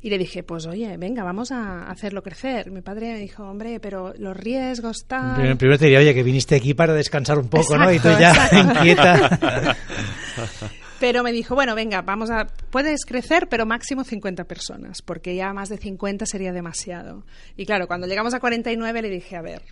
Y 0.00 0.10
le 0.10 0.18
dije, 0.18 0.44
pues 0.44 0.66
oye, 0.66 0.96
venga, 0.96 1.24
vamos 1.24 1.50
a 1.50 1.90
hacerlo 1.90 2.22
crecer. 2.22 2.70
Mi 2.70 2.82
padre 2.82 3.14
me 3.14 3.18
dijo, 3.18 3.42
hombre, 3.42 3.80
pero 3.80 4.14
los 4.16 4.36
riesgos 4.36 4.98
están... 4.98 5.34
Primero, 5.56 5.78
te 5.78 5.86
diría, 5.86 5.98
oye, 5.98 6.14
que 6.14 6.22
viniste 6.22 6.54
aquí 6.54 6.72
para 6.72 6.92
descansar 6.94 7.36
un 7.36 7.48
poco, 7.48 7.76
¿no? 7.76 7.92
Y 7.92 7.98
tú 7.98 8.08
ya 8.18 8.48
inquieta. 8.52 9.76
Pero 11.00 11.22
me 11.22 11.32
dijo, 11.32 11.54
bueno, 11.54 11.74
venga, 11.74 12.02
vamos 12.02 12.30
a, 12.30 12.46
puedes 12.70 13.04
crecer, 13.04 13.48
pero 13.48 13.66
máximo 13.66 14.02
50 14.02 14.44
personas, 14.44 15.00
porque 15.02 15.36
ya 15.36 15.52
más 15.52 15.68
de 15.68 15.78
50 15.78 16.26
sería 16.26 16.52
demasiado. 16.52 17.24
Y 17.56 17.66
claro, 17.66 17.86
cuando 17.86 18.06
llegamos 18.06 18.34
a 18.34 18.40
49 18.40 19.02
le 19.02 19.08
dije, 19.08 19.36
a 19.36 19.42
ver, 19.42 19.62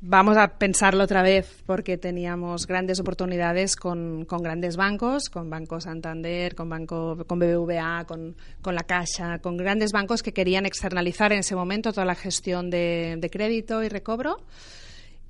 vamos 0.00 0.36
a 0.36 0.58
pensarlo 0.58 1.04
otra 1.04 1.22
vez, 1.22 1.62
porque 1.66 1.96
teníamos 1.96 2.66
grandes 2.66 3.00
oportunidades 3.00 3.74
con, 3.74 4.24
con 4.24 4.42
grandes 4.42 4.76
bancos, 4.76 5.28
con 5.28 5.50
Banco 5.50 5.80
Santander, 5.80 6.54
con, 6.54 6.68
banco, 6.68 7.24
con 7.26 7.38
BBVA, 7.40 8.04
con, 8.06 8.36
con 8.60 8.74
La 8.76 8.82
Caixa, 8.82 9.38
con 9.38 9.56
grandes 9.56 9.92
bancos 9.92 10.22
que 10.22 10.32
querían 10.32 10.66
externalizar 10.66 11.32
en 11.32 11.40
ese 11.40 11.56
momento 11.56 11.92
toda 11.92 12.04
la 12.04 12.14
gestión 12.16 12.70
de, 12.70 13.16
de 13.18 13.30
crédito 13.30 13.82
y 13.82 13.88
recobro 13.88 14.38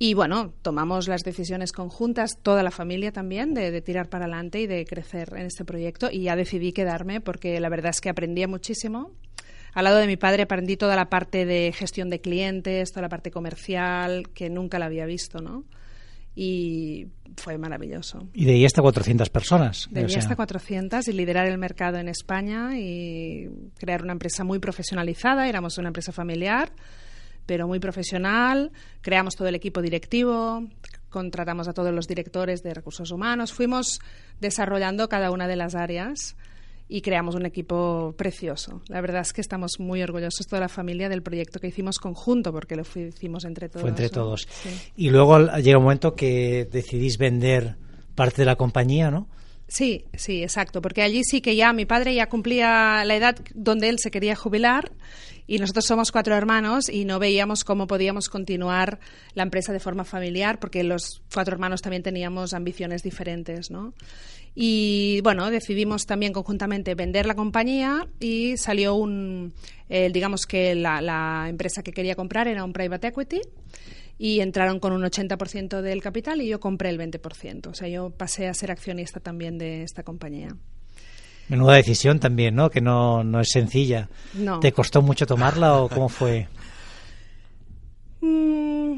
y 0.02 0.14
bueno, 0.14 0.52
tomamos 0.62 1.06
las 1.06 1.22
decisiones 1.22 1.70
conjuntas, 1.70 2.36
toda 2.42 2.64
la 2.64 2.72
familia 2.72 3.12
también, 3.12 3.54
de, 3.54 3.80
tirar 3.82 4.08
para 4.08 4.24
adelante 4.24 4.60
y 4.60 4.66
de 4.66 4.84
crecer 4.84 5.32
en 5.36 5.46
este 5.46 5.64
proyecto. 5.64 6.08
Y 6.10 6.22
ya 6.22 6.34
decidí 6.34 6.72
quedarme 6.72 7.20
porque 7.20 7.60
la 7.60 7.68
verdad 7.68 7.90
es 7.90 8.00
que 8.00 8.08
aprendía 8.08 8.48
muchísimo. 8.48 9.12
Al 9.74 9.84
lado 9.84 9.98
de 9.98 10.08
mi 10.08 10.16
padre 10.16 10.42
aprendí 10.42 10.76
toda 10.76 10.96
la 10.96 11.08
parte 11.08 11.46
de 11.46 11.72
gestión 11.72 12.10
de 12.10 12.20
clientes, 12.20 12.90
toda 12.90 13.02
la 13.02 13.08
parte 13.08 13.30
comercial, 13.30 14.28
que 14.34 14.50
nunca 14.50 14.80
la 14.80 14.86
había 14.86 15.06
visto, 15.06 15.40
¿no? 15.40 15.62
y 16.34 17.06
fue 17.36 17.56
maravilloso. 17.58 18.26
Y 18.32 18.46
de 18.46 18.54
ahí 18.54 18.64
hasta 18.64 18.82
400 18.82 19.28
personas. 19.30 19.86
De 19.90 20.00
ahí 20.00 20.14
hasta 20.16 20.34
400 20.34 21.06
y 21.06 21.12
liderar 21.12 21.46
el 21.46 21.58
mercado 21.58 21.98
en 21.98 22.08
España 22.08 22.70
y 22.76 23.48
crear 23.78 24.02
una 24.02 24.12
empresa 24.12 24.42
muy 24.42 24.58
profesionalizada. 24.58 25.48
Éramos 25.48 25.78
una 25.78 25.88
empresa 25.88 26.10
familiar 26.10 26.72
pero 27.46 27.66
muy 27.66 27.78
profesional. 27.78 28.72
Creamos 29.00 29.36
todo 29.36 29.48
el 29.48 29.54
equipo 29.54 29.82
directivo, 29.82 30.64
contratamos 31.08 31.68
a 31.68 31.72
todos 31.72 31.92
los 31.92 32.08
directores 32.08 32.62
de 32.62 32.74
recursos 32.74 33.10
humanos, 33.10 33.52
fuimos 33.52 34.00
desarrollando 34.40 35.08
cada 35.08 35.30
una 35.30 35.46
de 35.46 35.56
las 35.56 35.74
áreas 35.74 36.36
y 36.88 37.00
creamos 37.00 37.34
un 37.34 37.46
equipo 37.46 38.14
precioso. 38.18 38.82
La 38.88 39.00
verdad 39.00 39.22
es 39.22 39.32
que 39.32 39.40
estamos 39.40 39.78
muy 39.78 40.02
orgullosos 40.02 40.46
toda 40.46 40.60
la 40.60 40.68
familia 40.68 41.08
del 41.08 41.22
proyecto 41.22 41.58
que 41.58 41.68
hicimos 41.68 41.98
conjunto, 41.98 42.52
porque 42.52 42.76
lo 42.76 42.82
hicimos 42.82 43.44
entre 43.44 43.68
todos. 43.68 43.80
Fue 43.80 43.90
entre 43.90 44.10
todos. 44.10 44.46
Y 44.96 45.10
luego 45.10 45.38
llega 45.56 45.78
un 45.78 45.84
momento 45.84 46.14
que 46.14 46.68
decidís 46.70 47.16
vender 47.16 47.76
parte 48.14 48.42
de 48.42 48.46
la 48.46 48.56
compañía, 48.56 49.10
¿no? 49.10 49.28
Sí, 49.72 50.04
sí, 50.12 50.42
exacto, 50.42 50.82
porque 50.82 51.00
allí 51.00 51.22
sí 51.24 51.40
que 51.40 51.56
ya 51.56 51.72
mi 51.72 51.86
padre 51.86 52.14
ya 52.14 52.28
cumplía 52.28 53.06
la 53.06 53.16
edad 53.16 53.38
donde 53.54 53.88
él 53.88 53.98
se 53.98 54.10
quería 54.10 54.36
jubilar 54.36 54.92
y 55.46 55.56
nosotros 55.56 55.86
somos 55.86 56.12
cuatro 56.12 56.36
hermanos 56.36 56.90
y 56.90 57.06
no 57.06 57.18
veíamos 57.18 57.64
cómo 57.64 57.86
podíamos 57.86 58.28
continuar 58.28 59.00
la 59.32 59.44
empresa 59.44 59.72
de 59.72 59.80
forma 59.80 60.04
familiar 60.04 60.58
porque 60.58 60.84
los 60.84 61.22
cuatro 61.32 61.54
hermanos 61.54 61.80
también 61.80 62.02
teníamos 62.02 62.52
ambiciones 62.52 63.02
diferentes, 63.02 63.70
¿no? 63.70 63.94
Y 64.54 65.22
bueno, 65.22 65.50
decidimos 65.50 66.04
también 66.04 66.34
conjuntamente 66.34 66.94
vender 66.94 67.24
la 67.24 67.34
compañía 67.34 68.06
y 68.20 68.58
salió 68.58 68.94
un, 68.94 69.54
digamos 69.88 70.44
que 70.44 70.74
la, 70.74 71.00
la 71.00 71.46
empresa 71.48 71.82
que 71.82 71.92
quería 71.92 72.14
comprar 72.14 72.46
era 72.46 72.62
un 72.62 72.74
private 72.74 73.06
equity 73.06 73.40
y 74.18 74.40
entraron 74.40 74.78
con 74.80 74.92
un 74.92 75.02
80% 75.02 75.80
del 75.80 76.02
capital 76.02 76.40
y 76.40 76.48
yo 76.48 76.60
compré 76.60 76.90
el 76.90 76.98
20%. 76.98 77.68
O 77.68 77.74
sea, 77.74 77.88
yo 77.88 78.10
pasé 78.10 78.48
a 78.48 78.54
ser 78.54 78.70
accionista 78.70 79.20
también 79.20 79.58
de 79.58 79.82
esta 79.82 80.02
compañía. 80.02 80.56
Menuda 81.48 81.74
decisión 81.74 82.20
también, 82.20 82.54
¿no? 82.54 82.70
Que 82.70 82.80
no, 82.80 83.24
no 83.24 83.40
es 83.40 83.48
sencilla. 83.50 84.08
No. 84.34 84.60
¿Te 84.60 84.72
costó 84.72 85.02
mucho 85.02 85.26
tomarla 85.26 85.76
o 85.76 85.88
cómo 85.88 86.08
fue? 86.08 86.48
Mm, 88.20 88.94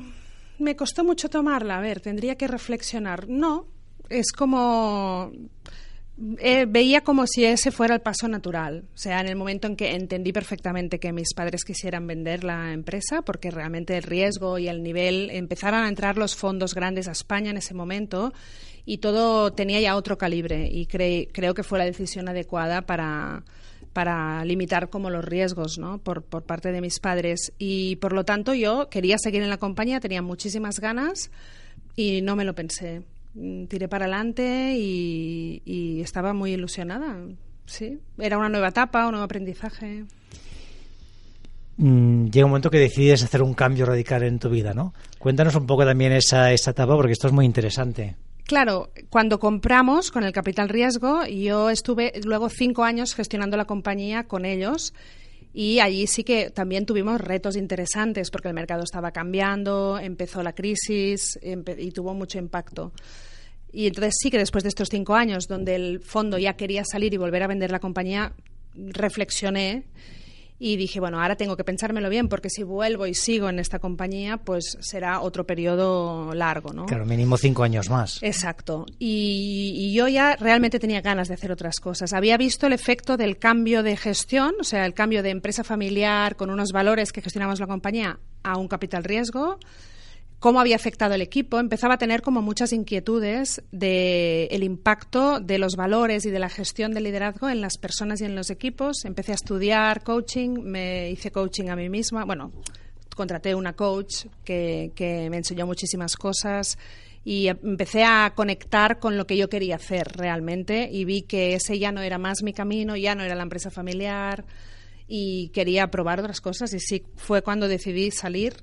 me 0.59 0.77
costó 0.77 1.05
mucho 1.05 1.29
tomarla. 1.29 1.79
A 1.79 1.81
ver, 1.81 2.01
tendría 2.01 2.37
que 2.37 2.47
reflexionar. 2.47 3.29
No, 3.29 3.67
es 4.09 4.31
como 4.33 5.33
eh, 6.39 6.67
veía 6.69 7.01
como 7.01 7.27
si 7.27 7.45
ese 7.45 7.73
fuera 7.73 7.95
el 7.95 8.01
paso 8.01 8.29
natural. 8.29 8.85
O 8.95 8.99
sea, 8.99 9.21
en 9.21 9.27
el 9.27 9.37
momento 9.37 9.67
en 9.67 9.75
que 9.75 9.95
entendí 9.95 10.33
perfectamente 10.33 11.01
que 11.01 11.13
mis 11.13 11.35
padres 11.35 11.65
quisieran 11.65 12.07
vender 12.07 12.45
la 12.45 12.73
empresa, 12.73 13.23
porque 13.23 13.51
realmente 13.51 13.97
el 13.97 14.05
riesgo 14.05 14.59
y 14.59 14.69
el 14.69 14.83
nivel 14.83 15.31
empezaron 15.31 15.83
a 15.83 15.89
entrar 15.89 16.17
los 16.17 16.37
fondos 16.37 16.75
grandes 16.75 17.09
a 17.09 17.13
España 17.13 17.51
en 17.51 17.57
ese 17.57 17.75
momento 17.75 18.33
y 18.85 18.99
todo 18.99 19.53
tenía 19.53 19.81
ya 19.81 19.97
otro 19.97 20.17
calibre. 20.17 20.69
Y 20.71 20.87
creo 20.87 21.55
que 21.55 21.65
fue 21.65 21.79
la 21.79 21.85
decisión 21.85 22.29
adecuada 22.29 22.83
para, 22.83 23.43
para 23.93 24.45
limitar 24.45 24.91
como 24.91 25.11
los 25.11 25.25
riesgos 25.25 25.79
¿no? 25.79 25.99
por, 25.99 26.23
por 26.23 26.45
parte 26.45 26.71
de 26.71 26.81
mis 26.81 27.01
padres. 27.01 27.53
Y 27.59 27.97
por 27.97 28.13
lo 28.13 28.25
tanto 28.25 28.55
yo 28.55 28.89
quería 28.89 29.19
seguir 29.19 29.43
en 29.43 29.51
la 29.51 29.59
compañía, 29.59 29.99
tenía 29.99 30.23
muchísimas 30.23 30.79
ganas 30.79 31.33
y 31.97 32.23
no 32.23 32.37
me 32.37 32.45
lo 32.45 32.55
pensé. 32.55 33.03
Mm, 33.35 33.67
tiré 33.67 33.89
para 33.89 34.05
adelante 34.05 34.75
y, 34.77 36.01
estaba 36.01 36.33
muy 36.33 36.53
ilusionada. 36.53 37.17
Sí, 37.67 37.99
era 38.19 38.39
una 38.39 38.49
nueva 38.49 38.69
etapa, 38.69 39.07
un 39.07 39.13
nuevo 39.13 39.25
aprendizaje. 39.25 40.05
Mm, 41.77 42.27
llega 42.27 42.45
un 42.45 42.51
momento 42.51 42.71
que 42.71 42.79
decides 42.79 43.25
hacer 43.25 43.43
un 43.43 43.55
cambio 43.55 43.87
radical 43.87 44.23
en 44.23 44.39
tu 44.39 44.49
vida, 44.49 44.75
¿no? 44.75 44.95
Cuéntanos 45.19 45.55
un 45.57 45.67
poco 45.67 45.85
también 45.85 46.13
esa, 46.13 46.53
esa 46.53 46.71
etapa 46.71 46.95
porque 46.95 47.13
esto 47.13 47.27
es 47.27 47.33
muy 47.33 47.47
interesante. 47.47 48.17
Claro, 48.45 48.91
cuando 49.09 49.39
compramos 49.39 50.11
con 50.11 50.23
el 50.23 50.33
capital 50.33 50.69
riesgo, 50.69 51.25
yo 51.27 51.71
estuve 51.71 52.13
luego 52.25 52.51
cinco 52.51 52.85
años 52.85 53.15
gestionando 53.15 53.57
la 53.57 53.65
compañía 53.65 54.25
con 54.25 54.45
ellos 54.45 54.93
Y 55.55 55.79
allí 55.79 56.07
sí 56.09 56.25
que 56.25 56.51
también 56.51 56.85
tuvimos 56.85 57.21
retos 57.21 57.57
interesantes 57.57 58.31
porque 58.31 58.49
el 58.49 58.55
mercado 58.55 58.83
estaba 58.83 59.13
cambiando, 59.13 59.99
empezó 59.99 60.43
la 60.43 60.53
crisis 60.53 61.39
y 61.43 61.91
tuvo 61.93 62.13
mucho 62.13 62.39
impacto. 62.39 62.93
Y 63.75 63.89
entonces 63.89 64.15
sí 64.21 64.31
que 64.31 64.39
después 64.39 64.63
de 64.63 64.69
estos 64.69 64.89
cinco 64.89 65.15
años, 65.17 65.49
donde 65.49 65.75
el 65.75 66.01
fondo 66.01 66.39
ya 66.39 66.55
quería 66.55 66.85
salir 66.85 67.13
y 67.13 67.17
volver 67.17 67.43
a 67.43 67.49
vender 67.49 67.73
la 67.73 67.81
compañía, 67.81 68.33
reflexioné 68.77 69.85
y 70.59 70.77
dije, 70.77 71.01
bueno, 71.01 71.21
ahora 71.21 71.35
tengo 71.35 71.57
que 71.57 71.65
pensármelo 71.65 72.09
bien 72.09 72.29
porque 72.29 72.49
si 72.49 72.63
vuelvo 72.63 73.07
y 73.07 73.15
sigo 73.15 73.49
en 73.49 73.59
esta 73.59 73.81
compañía, 73.81 74.37
pues 74.37 74.79
será 74.81 75.21
otro 75.21 75.45
periodo 75.45 76.33
largo, 76.35 76.73
¿no? 76.73 76.87
Claro, 76.87 77.05
mínimo 77.05 77.37
cinco 77.37 77.65
años 77.65 77.91
más. 77.91 78.23
Exacto. 78.23 78.87
Y, 78.99 79.93
yo 79.93 80.09
ya 80.09 80.37
realmente 80.37 80.79
tenía 80.79 81.01
ganas 81.01 81.29
de 81.29 81.35
hacer 81.35 81.53
otras 81.53 81.81
cosas. 81.81 82.13
Había 82.13 82.37
visto 82.37 82.67
el 82.67 82.73
efecto 82.73 83.17
del 83.17 83.39
cambio 83.39 83.83
de 83.83 83.97
gestión, 83.97 84.55
o 84.61 84.65
sea, 84.65 84.87
el 84.87 84.95
cambio 84.95 85.23
de 85.23 85.31
empresa 85.31 85.65
familiar 85.65 86.37
con 86.37 86.51
unos 86.51 86.71
valores 86.71 87.13
que 87.13 87.21
gestionamos 87.21 87.61
la 87.61 87.67
compañía 87.67 88.19
a 88.43 88.57
un 88.57 88.69
capital 88.69 89.05
riesgo 89.05 89.59
cómo 90.45 90.61
había 90.61 90.77
afectado 90.77 91.15
el 91.15 91.23
equipo, 91.23 91.59
empezaba 91.59 91.95
a 91.95 91.97
tener 91.97 92.21
como 92.21 92.43
muchas 92.43 92.75
inquietudes 92.75 93.63
del 93.73 94.47
el 94.51 94.63
impacto 94.63 95.41
de 95.41 95.57
los 95.57 95.75
valores 95.75 96.27
y 96.27 96.31
de 96.31 96.39
la 96.39 96.51
gestión 96.51 96.93
del 96.93 97.05
liderazgo 97.05 97.49
en 97.49 97.63
las 97.63 97.79
personas 97.79 98.21
y 98.21 98.27
en 98.27 98.35
los 98.35 98.51
equipos. 98.51 99.07
Empecé 99.07 99.33
a 99.33 99.37
estudiar 99.37 100.05
coaching, 100.05 100.59
me 100.63 101.11
hice 101.11 101.33
coaching 101.33 101.71
a 101.71 101.77
mí 101.77 101.89
misma. 101.89 102.27
Bueno, 102.27 102.53
contraté 103.17 103.55
una 103.55 103.73
coach 103.73 104.27
que, 104.45 104.93
que 104.95 105.31
me 105.31 105.39
enseñó 105.39 105.65
muchísimas 105.65 106.15
cosas 106.15 106.77
y 107.25 107.49
empecé 107.49 108.05
a 108.05 108.35
conectar 108.37 108.99
con 108.99 109.17
lo 109.17 109.27
que 109.27 109.39
yo 109.39 109.49
quería 109.49 109.77
hacer 109.77 110.09
realmente 110.15 110.91
y 110.93 111.07
vi 111.07 111.23
que 111.23 111.55
ese 111.55 111.79
ya 111.79 111.91
no 111.91 112.03
era 112.03 112.19
más 112.19 112.43
mi 112.43 112.53
camino, 112.53 112.97
ya 112.97 113.15
no 113.15 113.23
era 113.23 113.35
la 113.35 113.45
empresa 113.45 113.71
familiar 113.71 114.45
y 115.09 115.49
quería 115.55 115.91
probar 115.91 116.21
otras 116.21 116.43
cosas 116.43 116.75
y 116.75 116.81
sí 116.81 117.03
fue 117.17 117.41
cuando 117.41 117.67
decidí 117.67 118.11
salir 118.11 118.63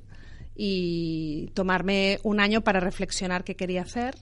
y 0.56 1.50
tomarme 1.54 2.20
un 2.24 2.40
año 2.40 2.62
para 2.62 2.80
reflexionar 2.80 3.44
qué 3.44 3.56
quería 3.56 3.82
hacer 3.82 4.16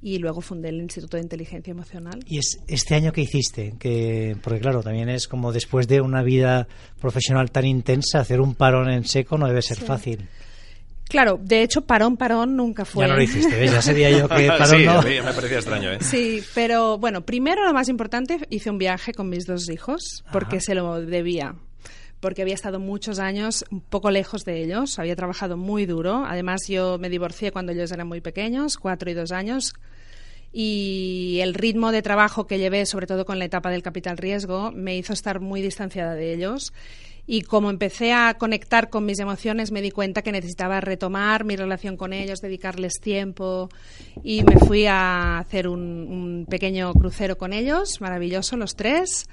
y 0.00 0.18
luego 0.18 0.40
fundé 0.40 0.68
el 0.68 0.80
Instituto 0.80 1.16
de 1.16 1.22
Inteligencia 1.22 1.70
Emocional. 1.70 2.20
¿Y 2.26 2.38
es 2.38 2.60
este 2.68 2.94
año 2.94 3.12
que 3.12 3.22
hiciste? 3.22 3.74
Que, 3.78 4.36
porque 4.42 4.60
claro, 4.60 4.82
también 4.82 5.08
es 5.08 5.26
como 5.26 5.52
después 5.52 5.88
de 5.88 6.00
una 6.00 6.22
vida 6.22 6.68
profesional 7.00 7.50
tan 7.50 7.66
intensa, 7.66 8.20
hacer 8.20 8.40
un 8.40 8.54
parón 8.54 8.90
en 8.90 9.04
seco 9.04 9.38
no 9.38 9.46
debe 9.48 9.62
ser 9.62 9.78
fácil. 9.78 10.28
Claro, 11.08 11.40
de 11.42 11.62
hecho, 11.62 11.86
parón, 11.86 12.18
parón 12.18 12.54
nunca 12.54 12.84
fue. 12.84 13.04
Ya 13.04 13.08
no 13.08 13.16
lo 13.16 13.22
hiciste, 13.22 13.56
¿ves? 13.56 13.72
Ya 13.72 13.80
sería 13.80 14.10
yo 14.10 14.28
que 14.28 14.46
parón 14.58 14.78
sí, 14.78 14.84
no. 14.84 15.02
me 15.02 15.32
parecía 15.32 15.56
extraño, 15.56 15.90
¿eh? 15.92 15.98
Sí, 16.00 16.42
pero 16.54 16.98
bueno, 16.98 17.22
primero 17.22 17.64
lo 17.64 17.72
más 17.72 17.88
importante, 17.88 18.38
hice 18.50 18.70
un 18.70 18.76
viaje 18.78 19.14
con 19.14 19.28
mis 19.30 19.46
dos 19.46 19.70
hijos, 19.70 20.22
porque 20.32 20.60
se 20.60 20.74
lo 20.74 21.00
debía 21.00 21.54
porque 22.20 22.42
había 22.42 22.54
estado 22.54 22.80
muchos 22.80 23.18
años 23.18 23.64
un 23.70 23.80
poco 23.80 24.10
lejos 24.10 24.44
de 24.44 24.62
ellos, 24.62 24.98
había 24.98 25.16
trabajado 25.16 25.56
muy 25.56 25.86
duro. 25.86 26.24
Además, 26.26 26.62
yo 26.68 26.98
me 26.98 27.08
divorcié 27.08 27.52
cuando 27.52 27.72
ellos 27.72 27.92
eran 27.92 28.08
muy 28.08 28.20
pequeños, 28.20 28.76
cuatro 28.76 29.10
y 29.10 29.14
dos 29.14 29.32
años, 29.32 29.74
y 30.52 31.38
el 31.42 31.54
ritmo 31.54 31.92
de 31.92 32.02
trabajo 32.02 32.46
que 32.46 32.58
llevé, 32.58 32.86
sobre 32.86 33.06
todo 33.06 33.24
con 33.24 33.38
la 33.38 33.44
etapa 33.44 33.70
del 33.70 33.82
capital 33.82 34.16
riesgo, 34.16 34.72
me 34.72 34.96
hizo 34.96 35.12
estar 35.12 35.40
muy 35.40 35.60
distanciada 35.60 36.14
de 36.14 36.32
ellos. 36.32 36.72
Y 37.30 37.42
como 37.42 37.68
empecé 37.68 38.14
a 38.14 38.38
conectar 38.38 38.88
con 38.88 39.04
mis 39.04 39.18
emociones, 39.18 39.70
me 39.70 39.82
di 39.82 39.90
cuenta 39.90 40.22
que 40.22 40.32
necesitaba 40.32 40.80
retomar 40.80 41.44
mi 41.44 41.56
relación 41.56 41.98
con 41.98 42.14
ellos, 42.14 42.40
dedicarles 42.40 42.94
tiempo. 43.02 43.68
Y 44.24 44.42
me 44.44 44.58
fui 44.58 44.86
a 44.86 45.38
hacer 45.38 45.68
un, 45.68 45.80
un 45.80 46.46
pequeño 46.48 46.94
crucero 46.94 47.36
con 47.36 47.52
ellos, 47.52 48.00
maravilloso, 48.00 48.56
los 48.56 48.76
tres 48.76 49.28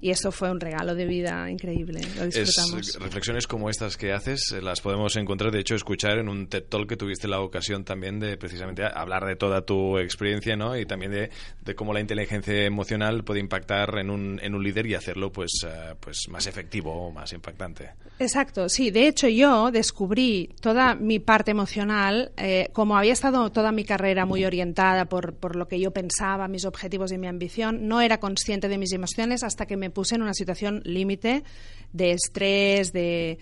y 0.00 0.10
eso 0.10 0.32
fue 0.32 0.50
un 0.50 0.60
regalo 0.60 0.94
de 0.94 1.04
vida 1.06 1.50
increíble. 1.50 2.00
Lo 2.16 2.26
disfrutamos. 2.26 2.98
reflexiones 3.00 3.46
como 3.46 3.68
estas 3.68 3.96
que 3.96 4.12
haces 4.12 4.52
eh, 4.52 4.62
las 4.62 4.80
podemos 4.80 5.16
encontrar, 5.16 5.52
de 5.52 5.60
hecho, 5.60 5.74
escuchar 5.74 6.18
en 6.18 6.28
un 6.28 6.46
TED 6.46 6.64
Talk 6.64 6.88
que 6.88 6.96
tuviste 6.96 7.28
la 7.28 7.40
ocasión 7.40 7.84
también 7.84 8.18
de 8.18 8.36
precisamente 8.36 8.82
hablar 8.84 9.26
de 9.26 9.36
toda 9.36 9.62
tu 9.62 9.98
experiencia 9.98 10.56
¿no? 10.56 10.76
y 10.76 10.86
también 10.86 11.12
de, 11.12 11.30
de 11.62 11.74
cómo 11.74 11.92
la 11.92 12.00
inteligencia 12.00 12.64
emocional 12.64 13.24
puede 13.24 13.40
impactar 13.40 13.98
en 13.98 14.10
un, 14.10 14.40
en 14.42 14.54
un 14.54 14.62
líder 14.62 14.86
y 14.86 14.94
hacerlo 14.94 15.30
pues, 15.32 15.50
uh, 15.64 15.96
pues 16.00 16.28
más 16.28 16.46
efectivo 16.46 16.92
o 16.92 17.10
más 17.10 17.32
impactante. 17.32 17.90
Exacto, 18.18 18.68
sí. 18.68 18.90
De 18.90 19.06
hecho, 19.06 19.28
yo 19.28 19.70
descubrí 19.70 20.50
toda 20.60 20.94
mi 20.94 21.18
parte 21.18 21.50
emocional, 21.50 22.32
eh, 22.36 22.68
como 22.72 22.96
había 22.96 23.12
estado 23.12 23.50
toda 23.50 23.72
mi 23.72 23.84
carrera 23.84 24.26
muy 24.26 24.44
orientada 24.44 25.06
por, 25.06 25.34
por 25.34 25.56
lo 25.56 25.68
que 25.68 25.80
yo 25.80 25.90
pensaba, 25.90 26.48
mis 26.48 26.64
objetivos 26.64 27.12
y 27.12 27.18
mi 27.18 27.26
ambición, 27.26 27.88
no 27.88 28.00
era 28.00 28.20
consciente 28.20 28.68
de 28.68 28.78
mis 28.78 28.92
emociones 28.92 29.42
hasta 29.42 29.66
que 29.66 29.76
me 29.76 29.89
puse 29.90 30.14
en 30.14 30.22
una 30.22 30.34
situación 30.34 30.82
límite 30.84 31.44
de 31.92 32.12
estrés, 32.12 32.92
de, 32.92 33.38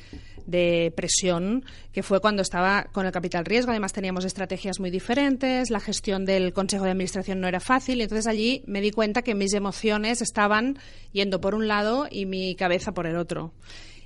presión, 0.97 1.65
que 1.93 2.03
fue 2.03 2.21
cuando 2.21 2.41
estaba 2.41 2.85
con 2.85 3.05
el 3.05 3.13
capital 3.13 3.45
riesgo. 3.45 3.71
Además, 3.71 3.93
teníamos 3.93 4.25
estrategias 4.25 4.81
muy 4.81 4.91
diferentes, 4.91 5.71
la 5.71 5.81
gestión 5.81 6.25
del 6.25 6.53
Consejo 6.55 6.85
de 6.85 6.91
Administración 6.93 7.41
no 7.41 7.49
era 7.49 7.61
fácil, 7.61 7.99
y 7.99 8.03
entonces 8.03 8.27
allí 8.27 8.63
me 8.67 8.81
di 8.81 8.91
cuenta 8.91 9.23
que 9.23 9.35
mis 9.35 9.53
emociones 9.53 10.23
estaban 10.23 10.79
yendo 11.13 11.41
por 11.41 11.55
un 11.55 11.69
lado 11.69 12.07
y 12.11 12.25
mi 12.25 12.55
cabeza 12.55 12.93
por 12.93 13.07
el 13.07 13.17
otro. 13.17 13.53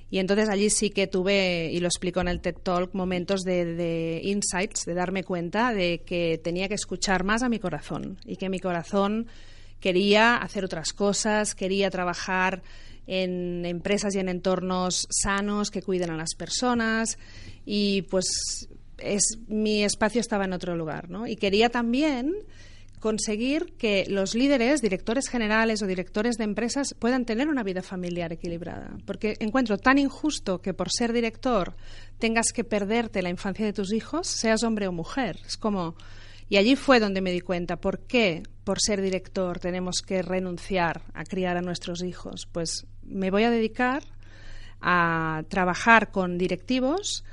Y 0.09 0.19
entonces 0.19 0.49
allí 0.49 0.69
sí 0.69 0.89
que 0.89 1.07
tuve, 1.07 1.71
y 1.71 1.79
lo 1.79 1.87
explico 1.87 2.19
en 2.19 2.27
el 2.27 2.41
TED 2.41 2.57
Talk, 2.61 2.93
momentos 2.93 3.41
de, 3.41 3.65
de, 3.65 4.21
insights, 4.23 4.83
de 4.85 4.93
darme 4.93 5.23
cuenta 5.23 5.73
de 5.73 6.01
que 6.05 6.39
tenía 6.43 6.67
que 6.67 6.75
escuchar 6.75 7.23
más 7.23 7.41
a 7.41 7.49
mi 7.49 7.57
corazón 7.57 8.19
y 8.25 8.35
que 8.35 8.49
mi 8.49 8.59
corazón 8.59 9.27
quería 9.83 10.37
hacer 10.37 10.63
otras 10.63 10.93
cosas, 10.93 11.55
quería 11.55 11.89
trabajar 11.89 12.63
en 13.05 13.65
empresas 13.65 14.15
y 14.15 14.19
en 14.19 14.29
entornos 14.29 15.07
sanos 15.09 15.71
que 15.71 15.81
cuiden 15.81 16.09
a 16.09 16.15
las 16.15 16.35
personas 16.35 17.17
y 17.65 18.03
pues 18.03 18.69
es, 18.97 19.39
mi 19.49 19.83
espacio 19.83 20.21
estaba 20.21 20.45
en 20.45 20.53
otro 20.53 20.77
lugar, 20.77 21.09
¿no? 21.09 21.27
Y 21.27 21.35
quería 21.35 21.67
también 21.67 22.33
conseguir 23.01 23.73
que 23.77 24.05
los 24.07 24.35
líderes, 24.35 24.81
directores 24.81 25.27
generales 25.27 25.81
o 25.81 25.85
directores 25.85 26.37
de 26.37 26.45
empresas 26.45 26.95
puedan 26.97 27.25
tener 27.25 27.49
una 27.49 27.63
vida 27.63 27.81
familiar 27.81 28.31
equilibrada. 28.31 28.95
Porque 29.05 29.35
encuentro 29.41 29.77
tan 29.77 29.97
injusto 29.97 30.61
que 30.61 30.73
por 30.73 30.89
ser 30.89 31.11
director 31.11 31.75
tengas 32.19 32.53
que 32.53 32.63
perderte 32.63 33.21
la 33.21 33.29
infancia 33.29 33.65
de 33.65 33.73
tus 33.73 33.91
hijos, 33.91 34.27
seas 34.27 34.63
hombre 34.63 34.87
o 34.87 34.93
mujer. 34.93 35.41
Es 35.45 35.57
como 35.57 35.97
y 36.49 36.57
allí 36.57 36.75
fue 36.75 36.99
donde 36.99 37.21
me 37.21 37.31
di 37.31 37.41
cuenta 37.41 37.77
por 37.77 37.99
qué, 37.99 38.43
por 38.63 38.79
ser 38.79 39.01
director, 39.01 39.59
tenemos 39.59 40.01
que 40.01 40.21
renunciar 40.21 41.01
a 41.13 41.23
criar 41.23 41.57
a 41.57 41.61
nuestros 41.61 42.03
hijos. 42.03 42.47
Pues 42.51 42.85
me 43.03 43.31
voy 43.31 43.43
a 43.43 43.51
dedicar 43.51 44.03
a 44.81 45.43
trabajar 45.47 46.11
con 46.11 46.37
directivos 46.37 47.23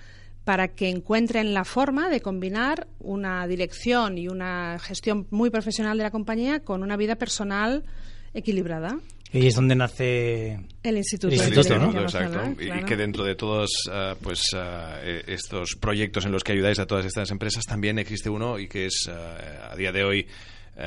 para 0.44 0.68
que 0.68 0.88
encuentren 0.88 1.52
la 1.52 1.64
forma 1.64 2.08
de 2.08 2.20
combinar 2.20 2.88
una 2.98 3.46
dirección 3.46 4.18
y 4.18 4.28
una 4.28 4.78
gestión 4.78 5.26
muy 5.30 5.50
profesional 5.50 5.98
de 5.98 6.04
la 6.04 6.10
compañía 6.10 6.60
con 6.60 6.82
una 6.82 6.96
vida 6.96 7.16
personal 7.16 7.84
equilibrada. 8.32 8.98
Y 9.32 9.46
es 9.46 9.54
donde 9.54 9.76
nace 9.76 10.58
el 10.82 10.96
Instituto, 10.96 11.34
el 11.34 11.40
instituto 11.40 11.78
¿no? 11.78 12.00
Exacto. 12.00 12.40
Y 12.60 12.84
que 12.84 12.96
dentro 12.96 13.24
de 13.24 13.36
todos 13.36 13.70
uh, 13.86 14.16
pues, 14.20 14.42
uh, 14.54 14.58
estos 15.26 15.76
proyectos 15.76 16.24
en 16.26 16.32
los 16.32 16.42
que 16.42 16.52
ayudáis 16.52 16.78
a 16.80 16.86
todas 16.86 17.06
estas 17.06 17.30
empresas 17.30 17.64
también 17.64 17.98
existe 17.98 18.28
uno 18.28 18.58
y 18.58 18.66
que 18.66 18.86
es 18.86 19.08
uh, 19.08 19.72
a 19.72 19.76
día 19.76 19.92
de 19.92 20.04
hoy 20.04 20.26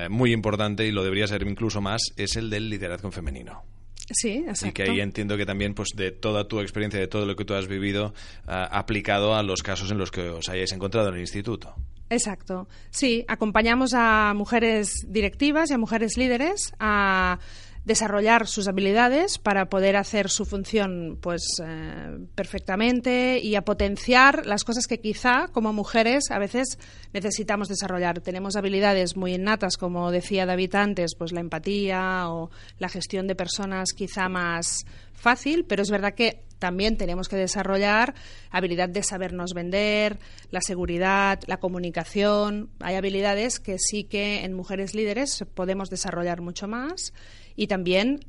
muy 0.10 0.34
importante 0.34 0.88
y 0.88 0.92
lo 0.92 1.04
debería 1.04 1.28
ser 1.28 1.44
incluso 1.44 1.80
más, 1.80 2.02
es 2.18 2.36
el 2.36 2.50
del 2.50 2.68
liderazgo 2.68 3.12
femenino. 3.12 3.64
Sí, 4.10 4.44
exacto. 4.48 4.68
Y 4.68 4.72
que 4.72 4.92
ahí 4.92 5.00
entiendo 5.00 5.38
que 5.38 5.46
también, 5.46 5.76
pues, 5.76 5.90
de 5.96 6.10
toda 6.10 6.48
tu 6.48 6.62
experiencia, 6.62 7.00
de 7.00 7.08
todo 7.08 7.28
lo 7.28 7.36
que 7.36 7.46
tú 7.46 7.54
has 7.54 7.68
vivido, 7.68 8.16
aplicado 8.48 9.36
a 9.36 9.44
los 9.44 9.62
casos 9.62 9.92
en 9.92 10.00
los 10.00 10.10
que 10.10 10.30
os 10.30 10.50
hayáis 10.50 10.72
encontrado 10.72 11.10
en 11.10 11.16
el 11.16 11.22
instituto. 11.22 11.76
Exacto. 12.10 12.68
Sí, 12.90 13.24
acompañamos 13.28 13.94
a 13.94 14.34
mujeres 14.36 15.06
directivas 15.08 15.70
y 15.70 15.74
a 15.74 15.78
mujeres 15.78 16.18
líderes 16.18 16.74
a 16.80 17.40
desarrollar 17.86 18.48
sus 18.48 18.68
habilidades 18.68 19.38
para 19.38 19.66
poder 19.66 19.98
hacer 19.98 20.30
su 20.30 20.46
función 20.46 21.18
pues 21.22 21.44
eh, 21.64 22.18
perfectamente 22.36 23.40
y 23.40 23.56
a 23.56 23.64
potenciar 23.64 24.46
las 24.46 24.64
cosas 24.64 24.88
que 24.88 25.00
quizá 25.00 25.48
como 25.52 25.74
mujeres 25.74 26.32
a 26.32 26.40
veces 26.40 26.78
necesitamos 27.14 27.68
desarrollar. 27.68 28.22
Tenemos 28.22 28.56
habilidades 28.56 29.18
muy 29.18 29.34
innatas, 29.34 29.78
como 29.78 30.12
decía 30.12 30.46
David 30.46 30.76
antes, 30.76 31.16
pues 31.18 31.34
la 31.34 31.42
empatía 31.42 32.30
o 32.30 32.52
la 32.80 32.90
gestión 32.90 33.28
de 33.28 33.36
personas 33.36 33.94
quizá 33.94 34.30
más 34.30 34.86
fácil, 35.14 35.66
pero 35.66 35.82
es 35.82 35.92
verdad 35.92 36.14
que 36.14 36.44
también 36.60 36.96
tenemos 36.96 37.28
que 37.28 37.36
desarrollar 37.36 38.14
habilidad 38.50 38.88
de 38.88 39.04
sabernos 39.04 39.54
vender, 39.54 40.20
la 40.50 40.62
seguridad, 40.62 41.42
la 41.46 41.58
comunicación. 41.58 42.70
Hay 42.80 42.96
habilidades 42.96 43.60
que 43.60 43.78
sí 43.80 44.06
que 44.06 44.46
en 44.46 44.54
mujeres 44.54 44.96
líderes 44.96 45.44
podemos 45.56 45.90
desarrollar 45.90 46.40
mucho 46.40 46.70
más 46.70 47.14
y 47.56 47.68
también 47.68 48.20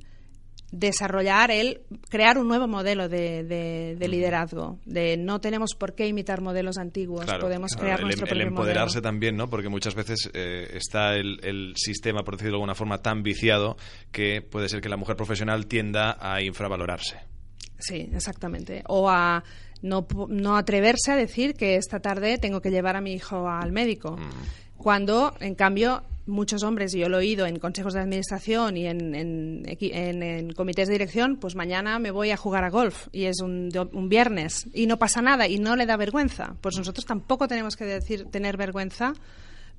desarrollar 0.70 1.52
el 1.52 1.82
crear 2.08 2.37
un 2.37 2.48
nuevo 2.48 2.66
modelo 2.66 3.08
de, 3.08 3.96
liderazgo 4.00 4.80
de 4.84 5.16
no 5.16 5.40
tenemos 5.40 5.74
por 5.78 5.94
qué 5.94 6.08
imitar 6.08 6.40
modelos 6.40 6.78
antiguos 6.78 7.26
podemos 7.40 7.76
crear 7.76 8.00
el, 8.00 8.06
nuestro 8.06 8.26
el 8.26 8.40
empoderarse 8.40 9.00
también 9.00 9.37
no 9.37 9.48
porque 9.48 9.68
muchas 9.68 9.94
veces 9.94 10.28
eh, 10.34 10.70
está 10.72 11.14
el, 11.14 11.38
el, 11.44 11.74
sistema 11.76 12.24
por 12.24 12.34
decirlo 12.34 12.54
de 12.54 12.56
alguna 12.56 12.74
forma 12.74 12.98
tan 12.98 13.22
viciado 13.22 13.76
que 14.10 14.42
puede 14.42 14.68
ser 14.68 14.80
que 14.80 14.88
la 14.88 14.96
mujer 14.96 15.14
profesional 15.14 15.66
tienda 15.66 16.16
a 16.20 16.42
infravalorarse 16.42 17.34
Sí, 17.78 18.08
exactamente. 18.14 18.82
O 18.87 19.10
a 19.10 19.44
no, 19.82 20.06
no 20.28 20.56
atreverse 20.56 21.12
a 21.12 21.16
decir 21.16 21.54
que 21.54 21.76
esta 21.76 22.00
tarde 22.00 22.38
tengo 22.38 22.60
que 22.60 22.70
llevar 22.70 22.96
a 22.96 23.00
mi 23.00 23.12
hijo 23.12 23.48
al 23.48 23.72
médico. 23.72 24.16
Mm. 24.16 24.78
Cuando, 24.78 25.34
en 25.40 25.54
cambio, 25.54 26.02
muchos 26.26 26.62
hombres, 26.62 26.94
y 26.94 26.98
yo 27.00 27.08
lo 27.08 27.16
he 27.16 27.20
oído 27.20 27.46
en 27.46 27.58
consejos 27.58 27.92
de 27.94 28.00
administración 28.00 28.76
y 28.76 28.87
en, 28.87 29.14
en, 29.14 29.62
equi- 29.64 29.90
en- 29.92 30.22
en 30.22 30.52
comités 30.52 30.88
de 30.88 30.94
dirección, 30.94 31.37
pues 31.37 31.54
mañana 31.54 31.98
me 31.98 32.10
voy 32.10 32.30
a 32.30 32.37
jugar 32.37 32.64
a 32.64 32.70
golf 32.70 33.08
y 33.12 33.24
es 33.24 33.40
un, 33.40 33.68
un 33.92 34.08
viernes 34.08 34.66
y 34.72 34.87
no 34.87 34.98
pasa 34.98 35.20
nada 35.22 35.46
y 35.48 35.58
no 35.58 35.76
le 35.76 35.87
da 35.87 35.96
vergüenza. 35.96 36.56
Pues 36.60 36.76
nosotros 36.78 37.04
tampoco 37.04 37.46
tenemos 37.48 37.76
que 37.76 37.84
decir 37.84 38.24
tener 38.30 38.56
vergüenza 38.56 39.12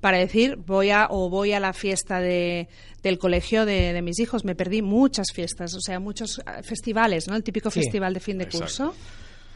para 0.00 0.18
decir 0.18 0.56
voy 0.56 0.90
a 0.90 1.08
o 1.10 1.30
voy 1.30 1.52
a 1.52 1.58
la 1.60 1.72
fiesta 1.72 2.20
de, 2.20 2.68
del 3.02 3.18
colegio 3.18 3.64
de, 3.64 3.92
de 3.92 4.02
mis 4.02 4.18
hijos. 4.20 4.44
Me 4.44 4.54
perdí 4.54 4.82
muchas 4.82 5.28
fiestas, 5.34 5.74
o 5.74 5.80
sea, 5.80 5.98
muchos 6.00 6.38
eh, 6.38 6.62
festivales, 6.62 7.26
¿no? 7.28 7.34
El 7.34 7.42
típico 7.42 7.70
Sí. 7.70 7.80
festival 7.80 8.12
de 8.14 8.20
fin 8.20 8.38
de 8.38 8.44
Exacto. 8.44 8.64
curso. 8.66 8.94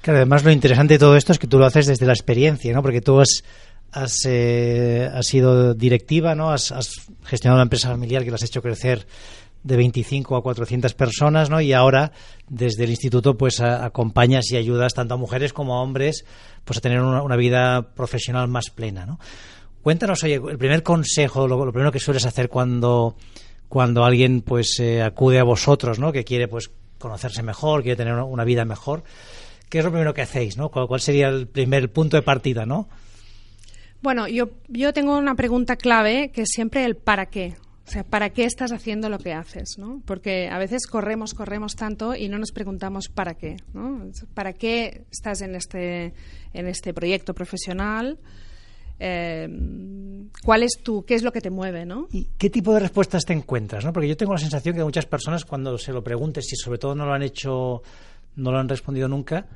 Claro, 0.03 0.17
además 0.17 0.43
lo 0.43 0.51
interesante 0.51 0.95
de 0.95 0.99
todo 0.99 1.15
esto 1.15 1.33
es 1.33 1.39
que 1.39 1.47
tú 1.47 1.59
lo 1.59 1.67
haces 1.67 1.87
desde 1.87 2.07
la 2.07 2.15
experiencia, 2.15 2.73
¿no? 2.73 2.81
Porque 2.81 3.03
tú 3.03 3.21
has, 3.21 3.45
has, 3.93 4.23
eh, 4.27 5.11
sido 5.23 5.75
directiva, 5.75 6.35
¿no? 6.35 6.51
Has, 6.51 6.73
has 6.73 6.93
gestionado 7.25 7.59
una 7.59 7.65
empresa 7.65 7.89
familiar 7.89 8.25
que 8.25 8.31
la 8.31 8.37
has 8.37 8.45
hecho 8.45 8.63
crecer 8.63 9.07
de 9.63 9.77
25 9.77 10.37
a 10.37 10.43
400 10.43 10.95
personas, 10.95 11.51
¿no? 11.51 11.61
Y 11.61 11.73
ahora, 11.73 12.13
desde 12.49 12.85
el 12.85 12.91
instituto, 12.91 13.37
pues 13.37 13.61
acompañas 13.61 14.51
y 14.51 14.57
ayudas 14.57 14.95
tanto 14.95 15.15
a 15.15 15.17
mujeres 15.17 15.53
como 15.53 15.75
a 15.75 15.83
hombres, 15.83 16.25
pues 16.65 16.79
a 16.79 16.81
tener 16.81 17.01
una, 17.01 17.37
vida 17.37 17.95
profesional 17.95 18.49
más 18.49 18.71
plena, 18.71 19.07
¿no? 19.07 19.19
Cuéntanos, 19.83 20.23
oye, 20.25 20.35
el 20.35 20.59
primer 20.59 20.83
consejo, 20.83 21.49
lo, 21.49 21.73
primero 21.73 21.93
que 21.93 22.01
sueles 22.01 22.27
hacer 22.27 22.49
cuando, 22.49 23.17
cuando 23.69 24.05
alguien, 24.05 24.43
pues, 24.43 24.79
eh, 24.79 25.03
acude 25.03 25.39
a 25.39 25.45
vosotros, 25.45 25.99
¿no? 25.99 26.13
Que 26.13 26.25
quiere, 26.25 26.49
pues, 26.49 26.71
conocerse 26.99 27.43
mejor, 27.43 27.83
quiere 27.83 27.97
tener 27.97 28.15
una, 28.15 28.25
una 28.25 28.45
vida 28.45 28.65
mejor. 28.65 29.03
¿Qué 29.69 29.79
es 29.79 29.85
lo 29.85 29.91
primero 29.91 30.13
que 30.13 30.23
hacéis, 30.23 30.57
no? 30.57 30.71
¿Cuál, 30.71 30.87
cuál 30.87 31.01
sería 31.01 31.29
el 31.29 31.47
primer 31.47 31.93
punto 31.93 32.17
de 32.17 32.23
partida, 32.23 32.67
no? 32.67 32.89
Bueno, 34.03 34.29
yo, 34.29 34.51
yo 34.69 34.93
tengo 34.93 35.17
una 35.17 35.35
pregunta 35.35 35.77
clave 35.77 36.31
que 36.33 36.43
es 36.43 36.49
siempre 36.51 36.85
el 36.85 36.97
para 36.97 37.27
qué. 37.27 37.57
O 37.87 37.93
sea, 37.93 38.05
¿para 38.05 38.31
qué 38.31 38.45
estás 38.45 38.71
haciendo 38.71 39.09
lo 39.09 39.19
que 39.19 39.33
haces? 39.33 39.77
¿no? 39.77 40.01
Porque 40.07 40.49
a 40.49 40.59
veces 40.59 40.87
corremos, 40.87 41.35
corremos 41.35 41.75
tanto 41.75 42.15
y 42.15 42.29
no 42.29 42.39
nos 42.39 42.53
preguntamos 42.53 43.09
para 43.09 43.35
qué. 43.35 43.57
¿no? 43.75 44.07
¿Para 44.33 44.53
qué 44.53 45.07
estás 45.11 45.41
en 45.43 45.57
este, 45.57 46.15
en 46.55 46.69
este 46.69 46.95
proyecto 46.95 47.35
profesional? 47.35 48.19
Eh, 49.01 49.49
¿Cuál 50.45 50.63
es 50.63 50.79
tu, 50.83 51.05
qué 51.05 51.15
es 51.15 51.23
lo 51.23 51.33
que 51.33 51.41
te 51.41 51.51
mueve? 51.51 51.85
¿no? 51.85 52.07
¿Y 52.13 52.29
qué 52.39 52.49
tipo 52.49 52.73
de 52.73 52.81
respuestas 52.81 53.25
te 53.25 53.33
encuentras? 53.33 53.85
¿no? 53.85 53.93
Porque 53.93 54.09
yo 54.09 54.17
tengo 54.17 54.33
la 54.35 54.39
sensación 54.39 54.77
que 54.77 54.85
muchas 54.85 55.07
personas 55.07 55.45
cuando 55.45 55.77
se 55.77 55.93
lo 55.93 56.05
preguntes, 56.05 56.47
si 56.47 56.55
sobre 56.55 56.79
todo 56.79 56.95
no 56.95 57.07
lo 57.07 57.13
han 57.13 57.23
hecho, 57.23 57.83
no 58.37 58.53
lo 58.53 58.59
han 58.59 58.69
respondido 58.69 59.09
nunca, 59.09 59.49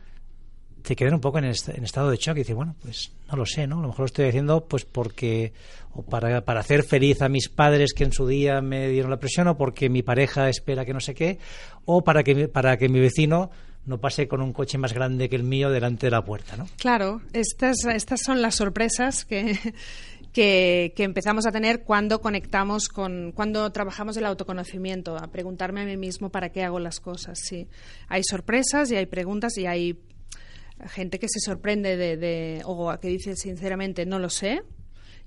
te 0.84 0.94
quedan 0.94 1.14
un 1.14 1.20
poco 1.20 1.38
en, 1.38 1.46
est- 1.46 1.70
en 1.70 1.82
estado 1.82 2.10
de 2.10 2.18
shock 2.18 2.36
y 2.36 2.40
dices, 2.40 2.54
bueno, 2.54 2.76
pues 2.82 3.10
no 3.30 3.36
lo 3.36 3.46
sé, 3.46 3.66
¿no? 3.66 3.78
A 3.78 3.82
lo 3.82 3.88
mejor 3.88 4.00
lo 4.00 4.06
estoy 4.06 4.26
haciendo 4.28 4.66
pues 4.66 4.84
porque, 4.84 5.52
o 5.94 6.02
para, 6.02 6.44
para 6.44 6.60
hacer 6.60 6.82
feliz 6.84 7.22
a 7.22 7.28
mis 7.28 7.48
padres 7.48 7.94
que 7.94 8.04
en 8.04 8.12
su 8.12 8.26
día 8.26 8.60
me 8.60 8.88
dieron 8.88 9.10
la 9.10 9.16
presión, 9.18 9.48
o 9.48 9.56
porque 9.56 9.88
mi 9.88 10.02
pareja 10.02 10.48
espera 10.48 10.84
que 10.84 10.92
no 10.92 11.00
sé 11.00 11.14
qué, 11.14 11.38
o 11.86 12.04
para 12.04 12.22
que, 12.22 12.48
para 12.48 12.76
que 12.76 12.88
mi 12.90 13.00
vecino 13.00 13.50
no 13.86 13.98
pase 13.98 14.28
con 14.28 14.40
un 14.42 14.52
coche 14.52 14.78
más 14.78 14.92
grande 14.92 15.28
que 15.28 15.36
el 15.36 15.42
mío 15.42 15.70
delante 15.70 16.06
de 16.06 16.10
la 16.10 16.24
puerta, 16.24 16.56
¿no? 16.56 16.66
Claro, 16.76 17.20
estas, 17.32 17.84
estas 17.84 18.20
son 18.22 18.40
las 18.42 18.54
sorpresas 18.54 19.24
que, 19.24 19.58
que, 20.32 20.92
que 20.96 21.02
empezamos 21.04 21.46
a 21.46 21.52
tener 21.52 21.82
cuando 21.84 22.20
conectamos 22.20 22.88
con, 22.88 23.32
cuando 23.32 23.70
trabajamos 23.72 24.16
el 24.16 24.26
autoconocimiento, 24.26 25.16
a 25.16 25.28
preguntarme 25.28 25.82
a 25.82 25.84
mí 25.84 25.96
mismo 25.96 26.30
para 26.30 26.50
qué 26.50 26.62
hago 26.62 26.78
las 26.78 27.00
cosas. 27.00 27.38
Sí, 27.42 27.68
hay 28.08 28.22
sorpresas 28.24 28.90
y 28.90 28.96
hay 28.96 29.06
preguntas 29.06 29.56
y 29.58 29.66
hay 29.66 29.98
gente 30.88 31.18
que 31.18 31.28
se 31.28 31.40
sorprende 31.40 31.96
de, 31.96 32.16
de 32.16 32.62
o 32.64 32.98
que 33.00 33.08
dice 33.08 33.36
sinceramente 33.36 34.06
no 34.06 34.18
lo 34.18 34.30
sé 34.30 34.62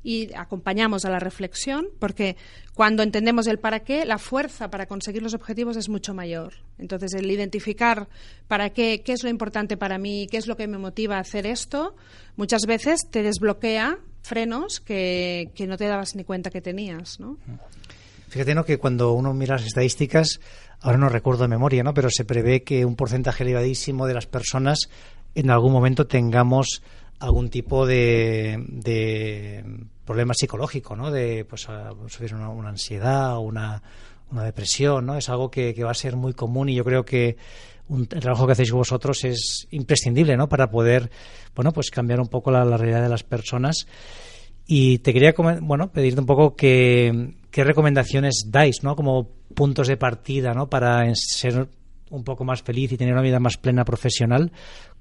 y 0.03 0.33
acompañamos 0.35 1.05
a 1.05 1.09
la 1.09 1.19
reflexión 1.19 1.87
porque 1.99 2.37
cuando 2.73 3.03
entendemos 3.03 3.47
el 3.47 3.59
para 3.59 3.81
qué, 3.81 4.05
la 4.05 4.17
fuerza 4.17 4.69
para 4.69 4.85
conseguir 4.85 5.21
los 5.21 5.33
objetivos 5.33 5.75
es 5.75 5.89
mucho 5.89 6.13
mayor. 6.13 6.53
Entonces, 6.77 7.13
el 7.13 7.29
identificar 7.29 8.07
para 8.47 8.69
qué, 8.69 9.01
qué 9.03 9.13
es 9.13 9.23
lo 9.23 9.29
importante 9.29 9.75
para 9.75 9.97
mí, 9.97 10.27
qué 10.29 10.37
es 10.37 10.47
lo 10.47 10.55
que 10.55 10.67
me 10.67 10.77
motiva 10.77 11.17
a 11.17 11.19
hacer 11.19 11.45
esto, 11.45 11.95
muchas 12.35 12.61
veces 12.65 13.09
te 13.09 13.23
desbloquea 13.23 13.97
frenos 14.21 14.79
que, 14.79 15.51
que 15.55 15.67
no 15.67 15.77
te 15.77 15.87
dabas 15.87 16.15
ni 16.15 16.23
cuenta 16.23 16.51
que 16.51 16.61
tenías. 16.61 17.17
Fíjate, 18.29 18.55
¿no? 18.55 18.63
Que 18.63 18.77
cuando 18.77 19.13
uno 19.13 19.33
mira 19.33 19.55
las 19.55 19.65
estadísticas, 19.65 20.39
ahora 20.81 20.97
no 20.97 21.09
recuerdo 21.09 21.43
de 21.43 21.49
memoria, 21.49 21.83
¿no? 21.83 21.93
Pero 21.93 22.09
se 22.11 22.25
prevé 22.25 22.63
que 22.63 22.85
un 22.85 22.95
porcentaje 22.95 23.43
elevadísimo 23.43 24.05
de 24.05 24.13
las 24.13 24.27
personas 24.27 24.89
en 25.35 25.49
algún 25.49 25.71
momento 25.71 26.07
tengamos 26.07 26.81
algún 27.19 27.49
tipo 27.49 27.85
de, 27.85 28.63
de 28.67 29.63
problema 30.05 30.33
psicológico, 30.33 30.95
¿no? 30.95 31.11
De, 31.11 31.45
pues, 31.45 31.67
sufrir 32.07 32.35
una, 32.35 32.49
una 32.49 32.69
ansiedad 32.69 33.39
una, 33.39 33.81
una 34.31 34.43
depresión, 34.43 35.05
¿no? 35.05 35.17
Es 35.17 35.29
algo 35.29 35.49
que, 35.49 35.73
que 35.73 35.83
va 35.83 35.91
a 35.91 35.95
ser 35.95 36.15
muy 36.15 36.33
común 36.33 36.69
y 36.69 36.75
yo 36.75 36.83
creo 36.83 37.05
que 37.05 37.37
un, 37.89 38.01
el 38.01 38.19
trabajo 38.19 38.45
que 38.45 38.53
hacéis 38.53 38.71
vosotros 38.71 39.23
es 39.23 39.67
imprescindible, 39.71 40.35
¿no? 40.37 40.49
Para 40.49 40.69
poder, 40.69 41.09
bueno, 41.55 41.71
pues 41.71 41.89
cambiar 41.89 42.19
un 42.19 42.27
poco 42.27 42.51
la, 42.51 42.65
realidad 42.77 43.01
de 43.01 43.09
las 43.09 43.23
personas. 43.23 43.87
Y 44.65 44.99
te 44.99 45.13
quería 45.13 45.33
bueno, 45.61 45.91
pedirte 45.91 46.19
un 46.19 46.25
poco 46.25 46.55
que, 46.55 47.35
qué 47.51 47.63
recomendaciones 47.63 48.47
dais, 48.47 48.83
¿no? 48.83 48.95
Como 48.95 49.29
puntos 49.55 49.87
de 49.87 49.97
partida, 49.97 50.53
¿no? 50.53 50.69
Para 50.69 51.09
ser 51.15 51.69
un 52.09 52.23
poco 52.23 52.43
más 52.43 52.61
feliz 52.63 52.91
y 52.91 52.97
tener 52.97 53.13
una 53.13 53.21
vida 53.21 53.39
más 53.39 53.57
plena 53.57 53.83
profesional. 53.85 54.51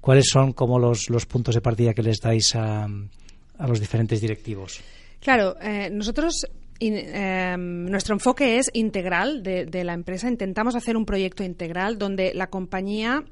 ¿Cuáles 0.01 0.25
son 0.29 0.53
como 0.53 0.79
los, 0.79 1.09
los 1.09 1.25
puntos 1.25 1.55
de 1.55 1.61
partida 1.61 1.93
que 1.93 2.03
les 2.03 2.19
dais 2.19 2.55
a, 2.55 2.85
a 2.85 3.67
los 3.67 3.79
diferentes 3.79 4.21
directivos? 4.21 4.79
Claro, 5.19 5.55
eh, 5.61 5.89
nosotros 5.91 6.45
eh, 6.79 7.55
nuestro 7.57 8.13
enfoque 8.13 8.59
es 8.59 8.69
integral 8.73 9.41
de, 9.41 9.65
de 9.65 9.83
la 9.83 9.93
empresa. 9.93 10.29
Intentamos 10.29 10.75
hacer 10.75 10.95
un 10.95 11.05
proyecto 11.05 11.43
integral 11.43 11.97
donde 11.97 12.33
la 12.35 12.47
compañía 12.47 13.23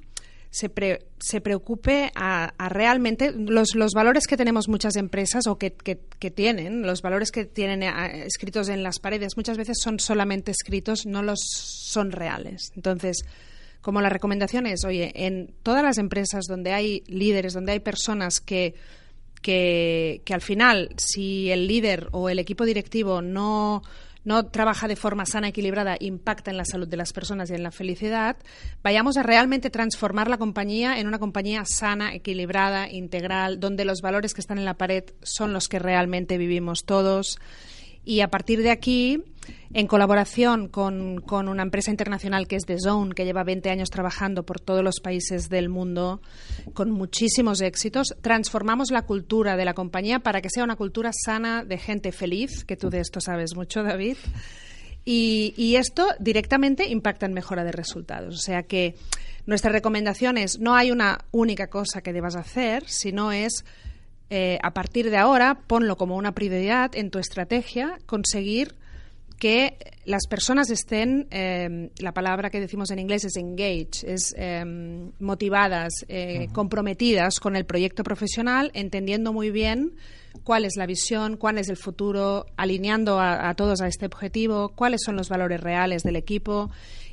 se, 0.49 0.69
pre- 0.69 1.05
se 1.19 1.41
preocupe 1.41 2.11
a, 2.15 2.53
realmente 2.69 3.31
los, 3.31 3.75
los 3.75 3.91
valores 3.91 4.25
que 4.25 4.38
tenemos 4.38 4.67
muchas 4.69 4.95
empresas 4.95 5.47
o 5.47 5.57
que, 5.57 5.73
que- 5.73 5.99
que 6.17 6.31
tienen, 6.31 6.81
los 6.81 7.01
valores 7.01 7.29
que 7.29 7.43
tienen 7.45 7.83
eh, 7.83 8.23
escritos 8.25 8.69
en 8.69 8.81
las 8.81 8.99
paredes, 8.99 9.35
muchas 9.38 9.57
veces 9.57 9.77
son 9.81 9.99
solamente 9.99 10.51
escritos, 10.51 11.05
no 11.05 11.21
los 11.21 11.39
son 11.41 12.11
reales. 12.11 12.71
Entonces, 12.75 13.25
como 13.86 14.02
la 14.02 14.10
recomendación 14.10 14.65
es, 14.65 14.84
oye, 14.84 15.12
en 15.13 15.54
todas 15.62 15.84
las 15.84 16.00
empresas 16.00 16.45
donde 16.48 16.74
hay 16.74 17.04
líderes, 17.06 17.54
donde 17.54 17.74
hay 17.74 17.80
personas 17.80 18.41
que 18.41 18.74
que, 19.43 20.24
que 20.26 20.34
al 20.34 20.41
final, 20.41 20.89
si 20.98 21.52
el 21.52 21.67
líder 21.67 22.08
o 22.12 22.30
el 22.30 22.39
equipo 22.39 22.65
directivo 22.65 23.21
no, 23.21 23.84
no 24.24 24.48
trabaja 24.48 24.88
de 24.88 24.95
forma 24.95 25.28
sana, 25.28 25.50
equilibrada, 25.50 25.98
impacta 26.00 26.50
en 26.50 26.58
la 26.58 26.65
salud 26.65 26.88
de 26.88 26.98
las 26.98 27.13
personas 27.13 27.52
y 27.52 27.54
en 27.54 27.62
la 27.62 27.69
felicidad, 27.69 28.38
vayamos 28.82 29.17
a 29.17 29.24
realmente 29.24 29.69
transformar 29.69 30.32
la 30.32 30.39
compañía 30.39 31.00
en 31.00 31.06
una 31.06 31.19
compañía 31.19 31.62
sana, 31.63 32.15
equilibrada, 32.15 32.91
integral, 32.91 33.60
donde 33.60 33.86
los 33.86 34.02
valores 34.02 34.34
que 34.34 34.41
están 34.41 34.58
en 34.58 34.65
la 34.65 34.80
pared 34.80 35.04
son 35.21 35.54
los 35.54 35.67
que 35.67 35.78
realmente 35.78 36.39
vivimos 36.39 36.86
todos. 36.86 37.38
Y 38.04 38.21
a 38.21 38.30
partir 38.30 38.63
de 38.63 38.71
aquí, 38.71 39.24
en 39.75 39.88
colaboración 39.88 40.69
con, 40.69 41.19
con 41.19 41.49
una 41.49 41.61
empresa 41.61 41.91
internacional 41.91 42.47
que 42.47 42.55
es 42.55 42.65
The 42.65 42.79
Zone, 42.79 43.13
que 43.13 43.25
lleva 43.25 43.43
20 43.43 43.69
años 43.69 43.89
trabajando 43.89 44.43
por 44.43 44.61
todos 44.61 44.81
los 44.81 45.01
países 45.01 45.49
del 45.49 45.67
mundo, 45.67 46.21
con 46.73 46.91
muchísimos 46.91 47.59
éxitos, 47.59 48.15
transformamos 48.21 48.89
la 48.89 49.01
cultura 49.01 49.57
de 49.57 49.65
la 49.65 49.73
compañía 49.73 50.19
para 50.19 50.39
que 50.39 50.49
sea 50.49 50.63
una 50.63 50.77
cultura 50.77 51.11
sana 51.13 51.65
de 51.65 51.77
gente 51.77 52.13
feliz, 52.13 52.63
que 52.63 52.77
tú 52.77 52.89
de 52.89 53.01
esto 53.01 53.19
sabes 53.19 53.53
mucho, 53.53 53.83
David. 53.83 54.15
Y, 55.03 55.53
y 55.57 55.75
esto 55.75 56.07
directamente 56.19 56.88
impacta 56.88 57.25
en 57.25 57.33
mejora 57.33 57.65
de 57.65 57.73
resultados. 57.73 58.33
O 58.33 58.39
sea 58.39 58.63
que 58.63 58.95
nuestra 59.45 59.73
recomendación 59.73 60.38
es 60.38 60.57
no 60.57 60.73
hay 60.73 60.89
una 60.89 61.25
única 61.31 61.67
cosa 61.67 61.99
que 61.99 62.13
debas 62.13 62.38
hacer, 62.38 62.88
sino 62.88 63.33
es 63.33 63.65
eh, 64.29 64.57
a 64.63 64.73
partir 64.73 65.09
de 65.09 65.17
ahora 65.17 65.59
ponlo 65.67 65.97
como 65.97 66.15
una 66.15 66.31
prioridad 66.31 66.95
en 66.95 67.11
tu 67.11 67.19
estrategia 67.19 67.99
conseguir 68.05 68.73
que 69.38 69.78
las 70.06 70.28
personas 70.28 70.69
estén, 70.69 71.28
eh, 71.32 71.89
la 72.00 72.13
palabra 72.13 72.50
que 72.50 72.60
decimos 72.60 72.91
en 72.91 73.00
inglés 73.00 73.26
es 73.26 73.36
engage, 73.38 74.04
es 74.06 74.34
eh, 74.38 74.63
motivadas, 75.19 76.06
eh, 76.08 76.48
comprometidas 76.54 77.39
con 77.39 77.56
el 77.56 77.65
proyecto 77.65 78.04
profesional, 78.04 78.71
entendiendo 78.74 79.34
muy 79.34 79.52
bien 79.52 79.95
cuál 80.43 80.65
es 80.65 80.76
la 80.78 80.86
visión, 80.86 81.38
cuál 81.38 81.58
es 81.58 81.69
el 81.69 81.78
futuro, 81.78 82.45
alineando 82.56 83.19
a, 83.19 83.50
a 83.50 83.56
todos 83.56 83.82
a 83.82 83.88
este 83.88 84.06
objetivo, 84.06 84.69
cuáles 84.69 85.02
son 85.04 85.15
los 85.15 85.30
valores 85.30 85.60
reales 85.60 86.04
del 86.04 86.15
equipo 86.15 86.69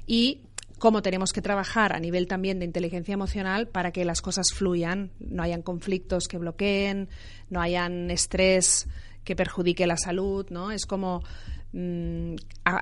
y 0.06 0.42
cómo 0.78 1.00
tenemos 1.00 1.32
que 1.32 1.40
trabajar 1.40 1.94
a 1.94 2.00
nivel 2.00 2.26
también 2.26 2.58
de 2.58 2.64
inteligencia 2.64 3.14
emocional 3.14 3.68
para 3.68 3.92
que 3.92 4.04
las 4.04 4.20
cosas 4.20 4.46
fluyan, 4.52 5.12
no 5.20 5.44
hayan 5.44 5.62
conflictos 5.62 6.26
que 6.26 6.38
bloqueen, 6.38 7.08
no 7.50 7.60
hayan 7.60 8.10
estrés 8.10 8.88
que 9.24 9.36
perjudique 9.36 9.86
la 9.86 9.96
salud, 9.96 10.46
¿no? 10.50 10.70
Es 10.70 10.86
como 10.86 11.22
mm, 11.72 12.34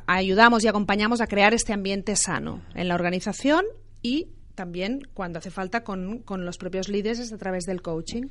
ayudamos 0.07 0.65
y 0.65 0.69
acompañamos 0.69 1.21
a 1.21 1.27
crear 1.27 1.55
este 1.55 1.73
ambiente 1.73 2.17
sano 2.17 2.63
en 2.75 2.89
la 2.89 2.95
organización 2.95 3.65
y 4.03 4.29
también 4.61 5.09
cuando 5.15 5.39
hace 5.39 5.51
falta 5.51 5.83
con, 5.85 6.19
con 6.19 6.45
los 6.45 6.59
propios 6.59 6.91
líderes 6.91 7.33
a 7.33 7.39
través 7.39 7.65
del 7.65 7.81
coaching. 7.81 8.25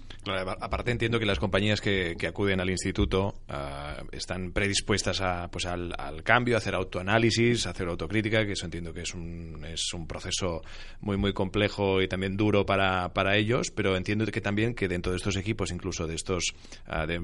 Aparte 0.61 0.91
entiendo 0.91 1.17
que 1.17 1.25
las 1.25 1.39
compañías 1.39 1.81
que, 1.81 2.15
acuden 2.27 2.59
al 2.59 2.69
instituto 2.69 3.33
uh, 3.49 4.05
están 4.11 4.51
predispuestas 4.51 5.21
a, 5.21 5.49
pues 5.49 5.65
al, 5.65 5.91
cambio, 6.23 6.53
a 6.53 6.59
hacer 6.59 6.75
autoanálisis, 6.75 7.65
a 7.65 7.71
hacer 7.71 7.87
autocrítica, 7.87 8.45
que 8.45 8.51
eso 8.51 8.65
entiendo 8.65 8.93
que 8.93 9.01
es 9.01 9.15
un, 9.15 9.65
es 9.65 9.91
un 9.91 10.05
proceso 10.05 10.61
muy 11.01 11.17
muy 11.17 11.33
complejo 11.33 11.99
y 11.99 12.07
también 12.07 12.37
duro 12.37 12.63
para, 12.63 13.11
para 13.11 13.35
ellos, 13.35 13.71
pero 13.75 13.97
entiendo 13.97 14.23
que 14.27 14.39
también 14.39 14.75
que 14.75 14.87
dentro 14.87 15.11
de 15.11 15.17
estos 15.17 15.35
equipos, 15.35 15.71
incluso 15.71 16.05
de 16.05 16.13
estos 16.13 16.53
uh, 16.87 17.07
de, 17.07 17.19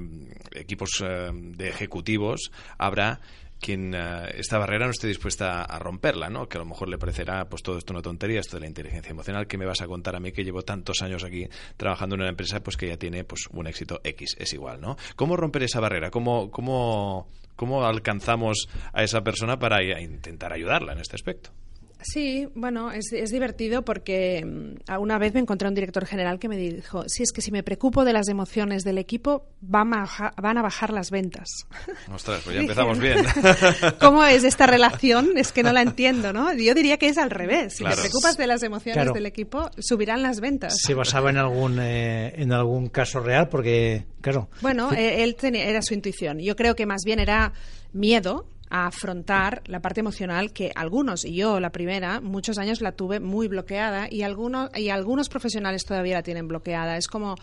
equipos 0.54 1.00
uh, 1.02 1.32
de 1.32 1.68
ejecutivos, 1.68 2.52
habrá 2.80 3.20
quien 3.60 3.94
uh, 3.94 4.26
esta 4.36 4.58
barrera 4.58 4.86
no 4.86 4.92
esté 4.92 5.08
dispuesta 5.08 5.64
a 5.64 5.80
romperla, 5.80 6.30
¿no? 6.30 6.48
Que 6.48 6.58
a 6.58 6.60
lo 6.60 6.66
mejor 6.66 6.90
le 6.90 6.98
parecerá, 6.98 7.48
pues 7.50 7.64
todo 7.64 7.78
esto 7.78 7.94
una 7.94 8.02
tontería, 8.02 8.40
esto 8.40 8.58
de 8.58 8.62
la 8.62 8.68
inteligencia 8.68 9.12
emocional, 9.12 9.48
¿qué 9.48 9.58
me 9.58 9.66
vas 9.66 9.82
a 9.82 9.88
contar 9.88 10.16
a 10.16 10.20
mí 10.20 10.32
que 10.32 10.44
llevo 10.44 10.62
tantos 10.64 11.02
años 11.02 11.24
aquí 11.24 11.48
trabajando 11.78 12.16
en 12.16 12.22
una 12.22 12.30
empresa, 12.30 12.62
pues 12.62 12.78
que 12.78 12.88
ya 12.88 12.98
tiene 12.98 13.24
pues 13.24 13.48
un 13.52 13.68
éxito 13.68 14.02
X, 14.04 14.36
es 14.40 14.54
igual, 14.54 14.82
¿no? 14.82 14.98
¿Cómo 15.16 15.38
romper 15.38 15.64
esa 15.64 15.80
barrera? 15.80 16.12
¿Cómo, 16.12 16.52
cómo, 16.52 17.28
cómo 17.56 17.86
alcanzamos 17.86 18.68
a 18.94 19.04
esa 19.04 19.24
persona 19.24 19.60
para 19.60 19.82
intentar 20.02 20.54
ayudarla 20.54 20.94
en 20.94 21.00
este 21.00 21.16
aspecto? 21.16 21.52
Sí, 22.02 22.48
bueno, 22.56 22.92
es, 22.92 23.12
es, 23.14 23.32
divertido 23.32 23.84
porque 23.84 24.44
mm, 24.46 25.00
una 25.00 25.18
vez 25.18 25.34
me 25.34 25.40
encontré 25.40 25.68
un 25.68 25.74
director 25.74 26.06
general 26.06 26.40
que 26.40 26.48
me 26.48 26.58
dijo, 26.58 27.04
sí, 27.08 27.24
es 27.24 27.32
que 27.32 27.42
si 27.42 27.52
me 27.52 27.64
preocupo 27.64 28.06
de 28.06 28.14
las 28.14 28.28
emociones 28.28 28.84
del 28.84 28.98
equipo, 28.98 29.48
van 29.62 29.94
a, 29.94 30.00
bajar, 30.02 30.34
van 30.42 30.58
a 30.58 30.62
bajar 30.62 30.92
las 30.92 31.10
ventas. 31.10 31.48
Ostras, 32.14 32.42
pues 32.44 32.56
ya 32.56 32.62
empezamos 32.62 33.00
bien. 33.00 33.26
¿Cómo 34.00 34.24
es 34.24 34.44
esta 34.44 34.68
relación? 34.68 35.38
Es 35.38 35.52
que 35.52 35.64
no 35.64 35.72
la 35.74 35.82
entiendo, 35.82 36.34
¿no? 36.34 36.54
Yo 36.54 36.74
diría 36.74 36.98
que 36.98 37.08
es 37.08 37.18
al 37.18 37.30
revés. 37.30 37.74
Si 37.74 37.84
claro. 37.84 37.96
te 37.96 38.02
preocupas 38.04 38.38
de 38.38 38.48
las 38.48 38.64
emociones 38.64 38.96
claro. 38.96 39.14
del 39.14 39.26
equipo, 39.26 39.70
subirán 39.80 40.22
las 40.22 40.40
ventas. 40.40 40.78
Se 40.78 40.94
basaba 40.94 41.30
en 41.30 41.38
algún, 41.38 41.80
eh, 41.80 42.34
en 42.36 42.52
algún 42.52 42.90
caso 42.90 43.20
real 43.20 43.50
porque, 43.50 44.06
claro... 44.22 44.50
Bueno, 44.62 44.92
él 44.92 45.36
tenía, 45.36 45.66
era 45.66 45.82
su 45.82 45.94
intuición. 45.94 46.40
Yo 46.40 46.56
creo 46.56 46.76
que 46.76 46.86
más 46.86 47.02
bien 47.06 47.20
era 47.20 47.54
miedo 47.94 48.46
a 48.70 48.88
afrontar 48.88 49.62
la 49.66 49.82
parte 49.82 50.00
emocional 50.00 50.52
que 50.52 50.72
algunos, 50.76 51.26
y 51.26 51.36
yo 51.36 51.60
la 51.60 51.72
primera, 51.72 52.22
muchos 52.22 52.58
años 52.58 52.82
la 52.82 52.94
tuve 52.94 53.20
muy 53.20 53.48
bloqueada 53.48 54.08
y 54.10 54.24
algunos, 54.24 54.70
y 54.76 54.90
algunos 54.90 55.30
profesionales 55.30 55.86
todavía 55.86 56.16
la 56.16 56.24
tienen 56.24 56.48
bloqueada. 56.48 56.98
Es 56.98 57.08
como 57.08 57.36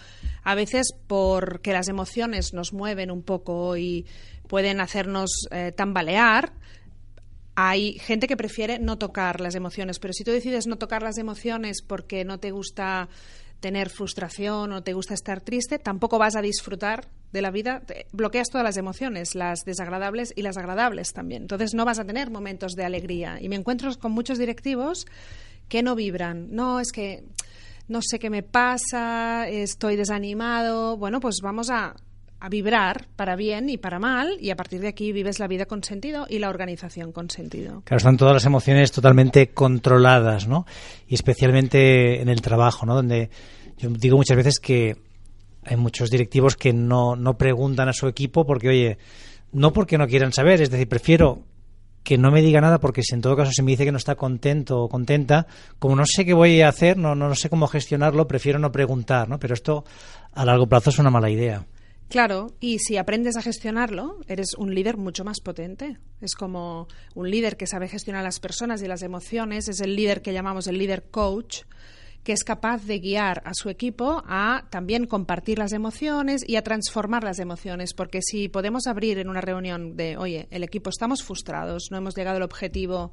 a 0.42 0.54
veces 0.54 0.94
porque 1.06 1.72
las 1.72 1.88
emociones 1.88 2.52
nos 2.52 2.72
mueven 2.72 3.10
un 3.10 3.22
poco 3.22 3.76
y 3.76 4.06
pueden 4.48 4.80
hacernos 4.80 5.46
eh, 5.50 5.72
tambalear, 5.74 6.52
hay 7.54 7.98
gente 7.98 8.26
que 8.26 8.36
prefiere 8.36 8.78
no 8.78 8.96
tocar 8.96 9.40
las 9.40 9.54
emociones, 9.54 9.98
pero 9.98 10.14
si 10.14 10.24
tú 10.24 10.30
decides 10.30 10.66
no 10.66 10.76
tocar 10.76 11.02
las 11.02 11.18
emociones 11.18 11.82
porque 11.82 12.24
no 12.24 12.38
te 12.38 12.50
gusta 12.50 13.08
tener 13.62 13.88
frustración 13.88 14.72
o 14.72 14.82
te 14.82 14.92
gusta 14.92 15.14
estar 15.14 15.40
triste, 15.40 15.78
tampoco 15.78 16.18
vas 16.18 16.34
a 16.36 16.42
disfrutar 16.42 17.08
de 17.32 17.40
la 17.40 17.50
vida. 17.50 17.82
Bloqueas 18.12 18.48
todas 18.50 18.64
las 18.64 18.76
emociones, 18.76 19.34
las 19.34 19.60
desagradables 19.64 20.34
y 20.36 20.42
las 20.42 20.58
agradables 20.58 21.12
también. 21.14 21.42
Entonces 21.42 21.72
no 21.72 21.84
vas 21.84 22.00
a 22.00 22.04
tener 22.04 22.30
momentos 22.30 22.72
de 22.72 22.84
alegría. 22.84 23.38
Y 23.40 23.48
me 23.48 23.56
encuentro 23.56 23.90
con 23.98 24.12
muchos 24.12 24.36
directivos 24.36 25.06
que 25.68 25.82
no 25.82 25.94
vibran. 25.94 26.48
No, 26.50 26.80
es 26.80 26.90
que 26.90 27.24
no 27.86 28.00
sé 28.02 28.18
qué 28.18 28.30
me 28.30 28.42
pasa, 28.42 29.48
estoy 29.48 29.94
desanimado. 29.94 30.96
Bueno, 30.96 31.20
pues 31.20 31.36
vamos 31.40 31.70
a, 31.70 31.94
a 32.42 32.48
vibrar 32.48 33.06
para 33.14 33.36
bien 33.36 33.70
y 33.70 33.78
para 33.78 34.00
mal 34.00 34.36
y 34.40 34.50
a 34.50 34.56
partir 34.56 34.80
de 34.80 34.88
aquí 34.88 35.12
vives 35.12 35.38
la 35.38 35.46
vida 35.46 35.66
con 35.66 35.84
sentido 35.84 36.26
y 36.28 36.40
la 36.40 36.48
organización 36.48 37.12
con 37.12 37.30
sentido. 37.30 37.82
Claro, 37.84 37.98
están 37.98 38.16
todas 38.16 38.34
las 38.34 38.44
emociones 38.44 38.90
totalmente 38.90 39.50
controladas, 39.50 40.48
¿no? 40.48 40.66
Y 41.06 41.14
especialmente 41.14 42.20
en 42.20 42.28
el 42.28 42.42
trabajo, 42.42 42.84
¿no? 42.84 42.96
Donde 42.96 43.30
yo 43.78 43.90
digo 43.90 44.16
muchas 44.16 44.36
veces 44.36 44.58
que 44.58 44.96
hay 45.64 45.76
muchos 45.76 46.10
directivos 46.10 46.56
que 46.56 46.72
no, 46.72 47.14
no 47.14 47.38
preguntan 47.38 47.88
a 47.88 47.92
su 47.92 48.08
equipo 48.08 48.44
porque, 48.44 48.70
oye, 48.70 48.98
no 49.52 49.72
porque 49.72 49.96
no 49.96 50.08
quieran 50.08 50.32
saber, 50.32 50.62
es 50.62 50.70
decir, 50.70 50.88
prefiero 50.88 51.44
que 52.02 52.18
no 52.18 52.32
me 52.32 52.42
diga 52.42 52.60
nada 52.60 52.80
porque 52.80 53.04
si 53.04 53.14
en 53.14 53.20
todo 53.20 53.36
caso 53.36 53.52
se 53.52 53.62
me 53.62 53.70
dice 53.70 53.84
que 53.84 53.92
no 53.92 53.98
está 53.98 54.16
contento 54.16 54.80
o 54.80 54.88
contenta, 54.88 55.46
como 55.78 55.94
no 55.94 56.02
sé 56.06 56.24
qué 56.24 56.34
voy 56.34 56.60
a 56.60 56.70
hacer, 56.70 56.96
no, 56.96 57.14
no 57.14 57.36
sé 57.36 57.48
cómo 57.48 57.68
gestionarlo, 57.68 58.26
prefiero 58.26 58.58
no 58.58 58.72
preguntar, 58.72 59.28
¿no? 59.28 59.38
Pero 59.38 59.54
esto 59.54 59.84
a 60.32 60.44
largo 60.44 60.66
plazo 60.66 60.90
es 60.90 60.98
una 60.98 61.10
mala 61.10 61.30
idea. 61.30 61.64
Claro, 62.08 62.54
y 62.60 62.78
si 62.78 62.98
aprendes 62.98 63.36
a 63.36 63.42
gestionarlo, 63.42 64.20
eres 64.28 64.54
un 64.58 64.74
líder 64.74 64.98
mucho 64.98 65.24
más 65.24 65.40
potente. 65.40 65.98
Es 66.20 66.34
como 66.34 66.86
un 67.14 67.30
líder 67.30 67.56
que 67.56 67.66
sabe 67.66 67.88
gestionar 67.88 68.22
las 68.22 68.38
personas 68.38 68.82
y 68.82 68.86
las 68.86 69.02
emociones, 69.02 69.68
es 69.68 69.80
el 69.80 69.96
líder 69.96 70.20
que 70.20 70.34
llamamos 70.34 70.66
el 70.66 70.76
líder 70.76 71.04
coach, 71.10 71.62
que 72.22 72.32
es 72.32 72.44
capaz 72.44 72.84
de 72.84 73.00
guiar 73.00 73.42
a 73.44 73.54
su 73.54 73.68
equipo 73.68 74.22
a 74.26 74.66
también 74.70 75.06
compartir 75.06 75.58
las 75.58 75.72
emociones 75.72 76.44
y 76.46 76.56
a 76.56 76.62
transformar 76.62 77.24
las 77.24 77.38
emociones, 77.38 77.94
porque 77.94 78.20
si 78.22 78.48
podemos 78.48 78.86
abrir 78.86 79.18
en 79.18 79.28
una 79.28 79.40
reunión 79.40 79.96
de, 79.96 80.16
oye, 80.16 80.46
el 80.50 80.62
equipo 80.62 80.90
estamos 80.90 81.22
frustrados, 81.22 81.88
no 81.90 81.96
hemos 81.96 82.14
llegado 82.14 82.36
al 82.36 82.42
objetivo 82.42 83.10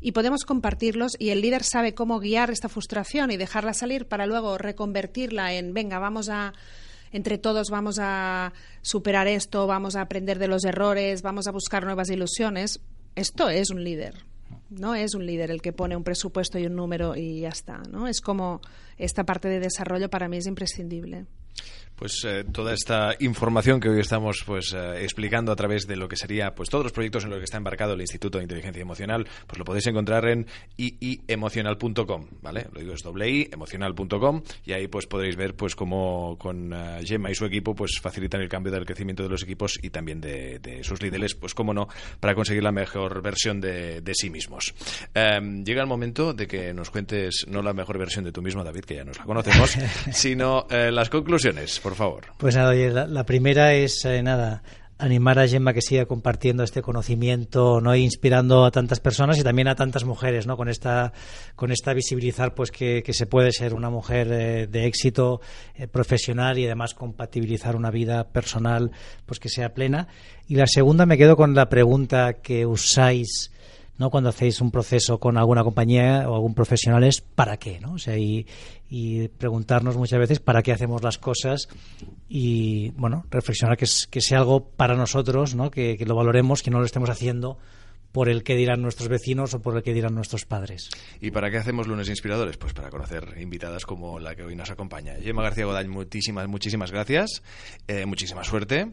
y 0.00 0.12
podemos 0.12 0.44
compartirlos 0.44 1.16
y 1.18 1.30
el 1.30 1.40
líder 1.40 1.64
sabe 1.64 1.94
cómo 1.94 2.20
guiar 2.20 2.50
esta 2.50 2.68
frustración 2.68 3.30
y 3.32 3.36
dejarla 3.36 3.74
salir 3.74 4.06
para 4.06 4.26
luego 4.26 4.56
reconvertirla 4.56 5.54
en, 5.54 5.74
venga, 5.74 5.98
vamos 5.98 6.28
a 6.28 6.52
entre 7.12 7.38
todos 7.38 7.70
vamos 7.70 7.98
a 8.00 8.52
superar 8.82 9.26
esto, 9.26 9.66
vamos 9.66 9.96
a 9.96 10.02
aprender 10.02 10.38
de 10.38 10.48
los 10.48 10.64
errores, 10.64 11.22
vamos 11.22 11.46
a 11.46 11.52
buscar 11.52 11.84
nuevas 11.84 12.10
ilusiones, 12.10 12.80
esto 13.14 13.48
es 13.48 13.70
un 13.70 13.82
líder. 13.84 14.14
No 14.70 14.94
es 14.94 15.14
un 15.14 15.26
líder 15.26 15.50
el 15.50 15.62
que 15.62 15.72
pone 15.72 15.96
un 15.96 16.04
presupuesto 16.04 16.58
y 16.58 16.66
un 16.66 16.76
número 16.76 17.16
y 17.16 17.40
ya 17.40 17.48
está, 17.48 17.78
¿no? 17.90 18.06
Es 18.06 18.20
como 18.20 18.60
esta 18.98 19.24
parte 19.24 19.48
de 19.48 19.60
desarrollo 19.60 20.08
para 20.08 20.28
mí 20.28 20.36
es 20.38 20.46
imprescindible 20.46 21.26
pues 21.98 22.24
eh, 22.24 22.44
toda 22.44 22.72
esta 22.72 23.14
información 23.18 23.80
que 23.80 23.88
hoy 23.88 24.00
estamos 24.00 24.44
pues 24.46 24.72
eh, 24.72 25.02
explicando 25.02 25.50
a 25.50 25.56
través 25.56 25.86
de 25.86 25.96
lo 25.96 26.08
que 26.08 26.16
sería 26.16 26.54
pues 26.54 26.68
todos 26.70 26.84
los 26.84 26.92
proyectos 26.92 27.24
en 27.24 27.30
los 27.30 27.38
que 27.38 27.44
está 27.44 27.56
embarcado 27.56 27.94
el 27.94 28.00
Instituto 28.00 28.38
de 28.38 28.44
Inteligencia 28.44 28.80
Emocional, 28.80 29.26
pues 29.46 29.58
lo 29.58 29.64
podéis 29.64 29.88
encontrar 29.88 30.28
en 30.28 30.46
iiemocional.com, 30.76 32.26
¿vale? 32.40 32.68
Lo 32.72 32.80
digo 32.80 32.94
es 32.94 33.02
doble 33.02 33.28
i 33.28 33.50
y 34.64 34.72
ahí 34.72 34.86
pues 34.86 35.06
podréis 35.06 35.36
ver 35.36 35.54
pues 35.54 35.74
cómo 35.74 36.36
con 36.38 36.72
uh, 36.72 37.04
Gemma 37.04 37.30
y 37.30 37.34
su 37.34 37.44
equipo 37.44 37.74
pues 37.74 37.98
facilitan 38.00 38.40
el 38.40 38.48
cambio 38.48 38.72
del 38.72 38.86
crecimiento 38.86 39.24
de 39.24 39.28
los 39.28 39.42
equipos 39.42 39.78
y 39.82 39.90
también 39.90 40.20
de, 40.20 40.80
sus 40.82 41.02
líderes, 41.02 41.34
pues 41.34 41.54
cómo 41.54 41.74
no, 41.74 41.88
para 42.20 42.34
conseguir 42.34 42.62
la 42.62 42.70
mejor 42.70 43.20
versión 43.22 43.60
de, 43.60 44.00
de 44.00 44.14
sí 44.14 44.30
mismos. 44.30 44.74
Um, 45.16 45.64
llega 45.64 45.82
el 45.82 45.88
momento 45.88 46.32
de 46.32 46.46
que 46.46 46.72
nos 46.72 46.90
cuentes 46.90 47.44
no 47.48 47.62
la 47.62 47.72
mejor 47.72 47.98
versión 47.98 48.24
de 48.24 48.30
tú 48.30 48.42
mismo, 48.42 48.62
David, 48.62 48.84
que 48.88 48.96
ya 48.96 49.04
nos 49.04 49.18
la 49.18 49.24
conocemos, 49.24 49.76
sino 50.12 50.66
uh, 50.70 50.90
las 50.90 51.10
conclusiones 51.10 51.78
por 51.78 51.94
favor. 51.94 52.24
Pues 52.38 52.56
nada, 52.56 52.70
oye, 52.70 52.90
la, 52.90 53.06
la 53.06 53.24
primera 53.24 53.74
es, 53.74 54.04
eh, 54.04 54.22
nada, 54.22 54.62
animar 54.98 55.38
a 55.38 55.46
Gemma 55.46 55.72
que 55.72 55.80
siga 55.80 56.06
compartiendo 56.06 56.64
este 56.64 56.82
conocimiento, 56.82 57.80
no 57.80 57.94
inspirando 57.94 58.64
a 58.64 58.70
tantas 58.70 58.98
personas 58.98 59.38
y 59.38 59.44
también 59.44 59.68
a 59.68 59.76
tantas 59.76 60.04
mujeres, 60.04 60.46
¿no? 60.46 60.56
Con 60.56 60.68
esta, 60.68 61.12
con 61.54 61.70
esta 61.70 61.94
visibilizar, 61.94 62.54
pues 62.54 62.70
que, 62.70 63.02
que 63.04 63.12
se 63.12 63.26
puede 63.26 63.52
ser 63.52 63.74
una 63.74 63.90
mujer 63.90 64.28
eh, 64.32 64.66
de 64.66 64.86
éxito 64.86 65.40
eh, 65.76 65.86
profesional 65.86 66.58
y 66.58 66.66
además 66.66 66.94
compatibilizar 66.94 67.76
una 67.76 67.90
vida 67.90 68.28
personal, 68.28 68.90
pues 69.24 69.38
que 69.38 69.48
sea 69.48 69.72
plena. 69.72 70.08
Y 70.48 70.56
la 70.56 70.66
segunda 70.66 71.06
me 71.06 71.16
quedo 71.16 71.36
con 71.36 71.54
la 71.54 71.68
pregunta 71.68 72.34
que 72.34 72.66
usáis 72.66 73.52
¿no? 73.98 74.10
Cuando 74.10 74.30
hacéis 74.30 74.60
un 74.60 74.70
proceso 74.70 75.18
con 75.18 75.36
alguna 75.36 75.64
compañía 75.64 76.28
o 76.28 76.34
algún 76.34 76.54
profesional 76.54 77.04
es 77.04 77.20
¿para 77.20 77.56
qué? 77.56 77.80
¿no? 77.80 77.94
O 77.94 77.98
sea, 77.98 78.16
y, 78.16 78.46
y 78.88 79.28
preguntarnos 79.28 79.96
muchas 79.96 80.18
veces 80.18 80.40
para 80.40 80.62
qué 80.62 80.72
hacemos 80.72 81.02
las 81.02 81.18
cosas 81.18 81.68
y, 82.28 82.90
bueno, 82.90 83.24
reflexionar 83.30 83.76
que, 83.76 83.84
es, 83.84 84.06
que 84.06 84.20
sea 84.20 84.38
algo 84.38 84.70
para 84.70 84.94
nosotros, 84.94 85.54
¿no? 85.54 85.70
Que, 85.70 85.96
lo 86.06 86.14
valoremos, 86.14 86.62
que 86.62 86.70
no 86.70 86.78
lo 86.78 86.86
estemos 86.86 87.10
haciendo 87.10 87.58
por 88.12 88.30
el 88.30 88.42
que 88.42 88.56
dirán 88.56 88.80
nuestros 88.80 89.08
vecinos 89.08 89.52
o 89.52 89.60
por 89.60 89.76
el 89.76 89.82
que 89.82 89.92
dirán 89.92 90.14
nuestros 90.14 90.46
padres. 90.46 90.88
¿Y 91.20 91.30
para 91.30 91.50
qué 91.50 91.58
hacemos 91.58 91.86
lunes 91.86 92.08
inspiradores? 92.08 92.56
Pues 92.56 92.72
para 92.72 92.88
conocer 92.88 93.34
invitadas 93.38 93.84
como 93.84 94.18
la 94.18 94.34
que 94.34 94.44
hoy 94.44 94.56
nos 94.56 94.70
acompaña. 94.70 95.14
Gemma 95.20 95.42
García 95.42 95.66
Godañ, 95.66 95.88
muchísimas, 95.88 96.48
muchísimas 96.48 96.90
gracias, 96.90 97.42
eh, 97.86 98.06
muchísima 98.06 98.44
suerte 98.44 98.92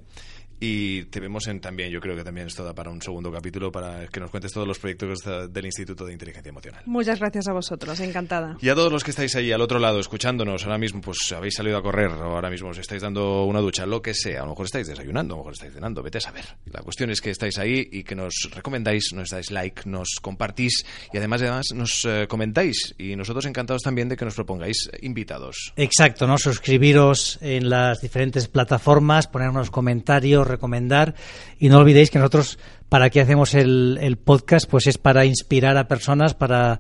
y 0.59 1.03
te 1.05 1.19
vemos 1.19 1.47
en 1.47 1.59
también, 1.59 1.89
yo 1.91 1.99
creo 1.99 2.15
que 2.15 2.23
también 2.23 2.47
esto 2.47 2.63
da 2.63 2.73
para 2.73 2.89
un 2.89 3.01
segundo 3.01 3.31
capítulo 3.31 3.71
para 3.71 4.07
que 4.07 4.19
nos 4.19 4.31
cuentes 4.31 4.51
todos 4.51 4.67
los 4.67 4.79
proyectos 4.79 5.19
del 5.51 5.65
Instituto 5.65 6.05
de 6.05 6.13
Inteligencia 6.13 6.49
Emocional. 6.49 6.83
Muchas 6.85 7.19
gracias 7.19 7.47
a 7.47 7.53
vosotros, 7.53 7.99
encantada. 7.99 8.57
Y 8.61 8.69
a 8.69 8.75
todos 8.75 8.91
los 8.91 9.03
que 9.03 9.11
estáis 9.11 9.35
ahí 9.35 9.51
al 9.51 9.61
otro 9.61 9.79
lado 9.79 9.99
escuchándonos, 9.99 10.63
ahora 10.63 10.77
mismo 10.77 11.01
pues 11.01 11.31
habéis 11.31 11.55
salido 11.55 11.77
a 11.77 11.81
correr 11.81 12.11
o 12.11 12.35
ahora 12.35 12.49
mismo 12.49 12.69
os 12.69 12.77
estáis 12.77 13.01
dando 13.01 13.45
una 13.45 13.59
ducha, 13.59 13.85
lo 13.85 14.01
que 14.01 14.13
sea, 14.13 14.41
a 14.41 14.43
lo 14.43 14.51
mejor 14.51 14.65
estáis 14.65 14.87
desayunando, 14.87 15.35
a 15.35 15.37
lo 15.37 15.43
mejor 15.43 15.53
estáis 15.53 15.73
cenando, 15.73 16.01
vete 16.01 16.17
a 16.17 16.21
saber. 16.21 16.45
La 16.71 16.81
cuestión 16.81 17.09
es 17.09 17.21
que 17.21 17.29
estáis 17.29 17.57
ahí 17.57 17.87
y 17.91 18.03
que 18.03 18.15
nos 18.15 18.49
recomendáis, 18.53 19.13
nos 19.13 19.29
dais 19.29 19.51
like, 19.51 19.87
nos 19.89 20.19
compartís 20.21 20.85
y 21.13 21.17
además 21.17 21.41
además 21.41 21.67
nos 21.73 22.05
eh, 22.05 22.27
comentáis 22.27 22.95
y 22.97 23.15
nosotros 23.15 23.45
encantados 23.45 23.81
también 23.81 24.09
de 24.09 24.17
que 24.17 24.25
nos 24.25 24.35
propongáis 24.35 24.89
invitados. 25.01 25.73
Exacto, 25.75 26.27
¿no? 26.27 26.37
Suscribiros 26.37 27.37
en 27.41 27.69
las 27.69 28.01
diferentes 28.01 28.47
plataformas, 28.47 29.27
ponernos 29.27 29.71
comentarios, 29.71 30.44
recomendar 30.45 31.15
y 31.60 31.69
no 31.69 31.79
olvidéis 31.79 32.10
que 32.10 32.19
nosotros 32.19 32.60
para 32.89 33.10
qué 33.10 33.21
hacemos 33.21 33.53
el, 33.53 34.17
podcast, 34.23 34.69
pues 34.69 34.88
es 34.88 34.97
para 34.97 35.25
inspirar 35.25 35.77
a 35.77 35.88
personas, 35.88 36.34
para 36.34 36.79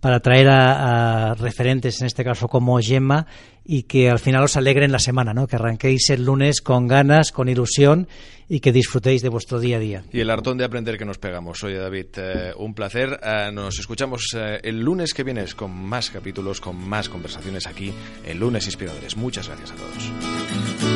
para 0.00 0.20
traer 0.20 0.48
a, 0.48 1.34
referentes, 1.34 2.00
en 2.00 2.06
este 2.06 2.22
caso 2.22 2.48
como 2.48 2.78
Gemma, 2.78 3.26
y 3.64 3.84
que 3.84 4.08
al 4.08 4.20
final 4.20 4.44
os 4.44 4.56
alegren 4.56 4.92
la 4.92 5.00
semana, 5.00 5.34
¿no? 5.34 5.46
que 5.46 5.56
arranquéis 5.56 6.10
el 6.10 6.24
lunes 6.24 6.60
con 6.60 6.86
ganas, 6.86 7.32
con 7.32 7.48
ilusión 7.48 8.06
y 8.48 8.60
que 8.60 8.70
disfrutéis 8.70 9.22
de 9.22 9.28
vuestro 9.28 9.58
día 9.58 9.78
a 9.78 9.80
día. 9.80 10.04
Y 10.12 10.20
el 10.20 10.30
hartón 10.30 10.58
de 10.58 10.64
aprender 10.64 10.96
que 10.98 11.04
nos 11.04 11.18
pegamos. 11.18 11.64
Oye, 11.64 11.78
David, 11.78 12.06
eh, 12.18 12.52
un 12.56 12.74
placer. 12.74 13.18
Eh, 13.20 13.50
nos 13.52 13.80
escuchamos 13.80 14.28
eh, 14.36 14.60
el 14.62 14.80
lunes 14.80 15.12
que 15.12 15.24
viene 15.24 15.44
con 15.56 15.72
más 15.72 16.10
capítulos, 16.10 16.60
con 16.60 16.76
más 16.88 17.08
conversaciones 17.08 17.66
aquí 17.66 17.92
en 18.24 18.38
Lunes 18.38 18.66
Inspiradores. 18.66 19.16
Muchas 19.16 19.48
gracias 19.48 19.72
a 19.72 19.74
todos. 19.74 20.95